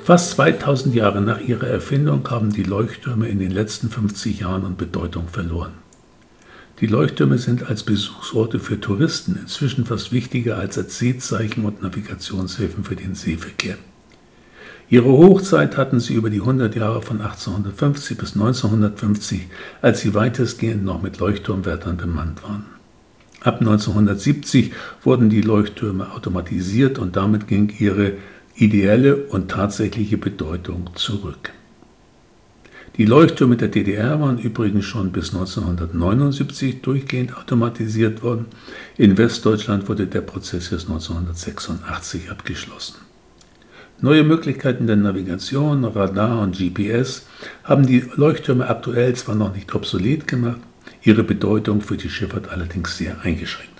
Fast 0.02 0.32
2000 0.32 0.94
Jahre 0.94 1.20
nach 1.20 1.40
ihrer 1.40 1.68
Erfindung 1.68 2.28
haben 2.28 2.52
die 2.52 2.62
Leuchttürme 2.62 3.28
in 3.28 3.38
den 3.38 3.52
letzten 3.52 3.88
50 3.88 4.40
Jahren 4.40 4.64
an 4.64 4.76
Bedeutung 4.76 5.28
verloren. 5.28 5.83
Die 6.80 6.86
Leuchttürme 6.86 7.38
sind 7.38 7.68
als 7.68 7.84
Besuchsorte 7.84 8.58
für 8.58 8.80
Touristen 8.80 9.38
inzwischen 9.40 9.86
fast 9.86 10.12
wichtiger 10.12 10.58
als 10.58 10.76
als 10.76 10.98
Seezeichen 10.98 11.64
und 11.64 11.82
Navigationshilfen 11.82 12.82
für 12.82 12.96
den 12.96 13.14
Seeverkehr. 13.14 13.76
Ihre 14.90 15.08
Hochzeit 15.08 15.76
hatten 15.76 16.00
sie 16.00 16.14
über 16.14 16.30
die 16.30 16.40
100 16.40 16.74
Jahre 16.74 17.00
von 17.00 17.20
1850 17.20 18.18
bis 18.18 18.34
1950, 18.34 19.46
als 19.82 20.00
sie 20.00 20.14
weitestgehend 20.14 20.84
noch 20.84 21.00
mit 21.00 21.18
Leuchtturmwärtern 21.18 21.96
bemannt 21.96 22.42
waren. 22.42 22.66
Ab 23.40 23.60
1970 23.60 24.72
wurden 25.02 25.30
die 25.30 25.42
Leuchttürme 25.42 26.12
automatisiert 26.12 26.98
und 26.98 27.14
damit 27.14 27.46
ging 27.46 27.72
ihre 27.78 28.14
ideelle 28.56 29.16
und 29.16 29.50
tatsächliche 29.50 30.18
Bedeutung 30.18 30.90
zurück. 30.94 31.52
Die 32.96 33.06
Leuchttürme 33.06 33.56
der 33.56 33.66
DDR 33.68 34.20
waren 34.20 34.38
übrigens 34.38 34.84
schon 34.84 35.10
bis 35.10 35.34
1979 35.34 36.80
durchgehend 36.80 37.36
automatisiert 37.36 38.22
worden. 38.22 38.46
In 38.96 39.18
Westdeutschland 39.18 39.88
wurde 39.88 40.06
der 40.06 40.20
Prozess 40.20 40.70
erst 40.70 40.88
1986 40.88 42.30
abgeschlossen. 42.30 42.94
Neue 44.00 44.22
Möglichkeiten 44.22 44.86
der 44.86 44.94
Navigation, 44.94 45.84
Radar 45.84 46.40
und 46.40 46.56
GPS 46.56 47.26
haben 47.64 47.84
die 47.84 48.04
Leuchttürme 48.14 48.68
aktuell 48.68 49.14
zwar 49.16 49.34
noch 49.34 49.52
nicht 49.52 49.74
obsolet 49.74 50.28
gemacht, 50.28 50.60
ihre 51.02 51.24
Bedeutung 51.24 51.80
für 51.80 51.96
die 51.96 52.10
Schifffahrt 52.10 52.48
allerdings 52.48 52.96
sehr 52.96 53.20
eingeschränkt. 53.22 53.73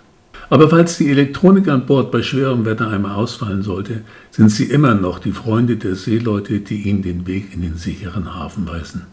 Aber 0.51 0.69
falls 0.69 0.99
die 0.99 1.09
Elektronik 1.09 1.69
an 1.69 1.87
Bord 1.87 2.11
bei 2.11 2.23
schwerem 2.23 2.65
Wetter 2.65 2.89
einmal 2.89 3.15
ausfallen 3.15 3.63
sollte, 3.63 4.03
sind 4.31 4.51
sie 4.51 4.65
immer 4.65 4.95
noch 4.95 5.19
die 5.19 5.33
Freunde 5.33 5.77
der 5.77 5.95
Seeleute, 5.95 6.61
die 6.61 6.83
ihnen 6.83 7.03
den 7.03 7.27
Weg 7.27 7.55
in 7.55 7.63
den 7.63 7.77
sicheren 7.77 8.35
Hafen 8.35 8.67
weisen. 8.69 9.07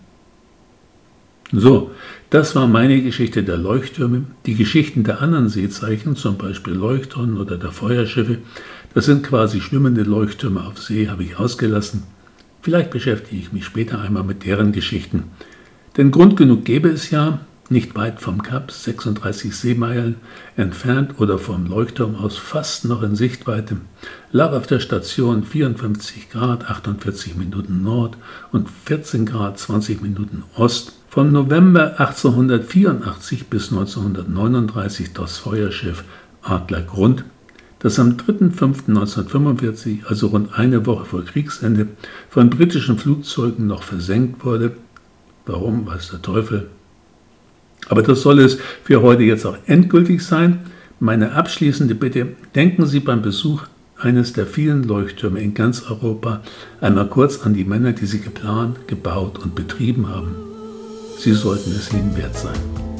So, 1.53 1.91
das 2.29 2.55
war 2.55 2.67
meine 2.67 3.01
Geschichte 3.01 3.43
der 3.43 3.57
Leuchttürme. 3.57 4.23
Die 4.45 4.55
Geschichten 4.55 5.03
der 5.03 5.21
anderen 5.21 5.49
Seezeichen, 5.49 6.15
zum 6.15 6.37
Beispiel 6.37 6.73
Leuchttonnen 6.73 7.37
oder 7.37 7.57
der 7.57 7.71
Feuerschiffe, 7.71 8.37
das 8.93 9.05
sind 9.05 9.23
quasi 9.23 9.59
schwimmende 9.59 10.03
Leuchttürme 10.03 10.65
auf 10.65 10.79
See, 10.79 11.09
habe 11.09 11.23
ich 11.23 11.37
ausgelassen. 11.37 12.03
Vielleicht 12.61 12.91
beschäftige 12.91 13.41
ich 13.41 13.51
mich 13.51 13.65
später 13.65 13.99
einmal 13.99 14.23
mit 14.23 14.45
deren 14.45 14.71
Geschichten. 14.71 15.23
Denn 15.97 16.11
Grund 16.11 16.37
genug 16.37 16.63
gäbe 16.63 16.89
es 16.89 17.09
ja, 17.09 17.39
nicht 17.71 17.95
weit 17.95 18.19
vom 18.19 18.43
Kap, 18.43 18.69
36 18.71 19.55
Seemeilen 19.55 20.15
entfernt 20.57 21.15
oder 21.19 21.39
vom 21.39 21.65
Leuchtturm 21.65 22.15
aus 22.15 22.37
fast 22.37 22.85
noch 22.85 23.01
in 23.01 23.15
Sichtweite, 23.15 23.77
lag 24.31 24.51
auf 24.51 24.67
der 24.67 24.79
Station 24.79 25.43
54 25.43 26.29
Grad 26.29 26.69
48 26.69 27.35
Minuten 27.35 27.81
Nord 27.81 28.17
und 28.51 28.69
14 28.85 29.25
Grad 29.25 29.57
20 29.57 30.01
Minuten 30.01 30.43
Ost 30.55 30.93
von 31.09 31.31
November 31.31 31.99
1884 31.99 33.47
bis 33.47 33.71
1939 33.71 35.13
das 35.13 35.37
Feuerschiff 35.37 36.03
Adler 36.41 36.81
Grund, 36.81 37.23
das 37.79 37.99
am 37.99 38.11
3.5.1945, 38.11 40.05
also 40.07 40.27
rund 40.27 40.57
eine 40.57 40.85
Woche 40.85 41.05
vor 41.05 41.25
Kriegsende, 41.25 41.87
von 42.29 42.49
britischen 42.49 42.97
Flugzeugen 42.97 43.65
noch 43.67 43.83
versenkt 43.83 44.45
wurde. 44.45 44.73
Warum, 45.45 45.87
weiß 45.87 46.09
der 46.11 46.21
Teufel. 46.21 46.69
Aber 47.91 48.03
das 48.03 48.21
soll 48.21 48.39
es 48.39 48.57
für 48.85 49.01
heute 49.01 49.23
jetzt 49.23 49.45
auch 49.45 49.57
endgültig 49.67 50.23
sein. 50.23 50.59
Meine 51.01 51.33
abschließende 51.33 51.93
Bitte, 51.93 52.29
denken 52.55 52.85
Sie 52.85 53.01
beim 53.01 53.21
Besuch 53.21 53.63
eines 53.99 54.31
der 54.31 54.47
vielen 54.47 54.83
Leuchttürme 54.83 55.41
in 55.41 55.53
ganz 55.53 55.83
Europa 55.89 56.39
einmal 56.79 57.07
kurz 57.07 57.41
an 57.45 57.53
die 57.53 57.65
Männer, 57.65 57.91
die 57.91 58.05
sie 58.05 58.21
geplant, 58.21 58.87
gebaut 58.87 59.39
und 59.39 59.55
betrieben 59.55 60.07
haben. 60.07 60.35
Sie 61.17 61.33
sollten 61.33 61.71
es 61.71 61.91
ihnen 61.91 62.15
wert 62.15 62.37
sein. 62.37 62.90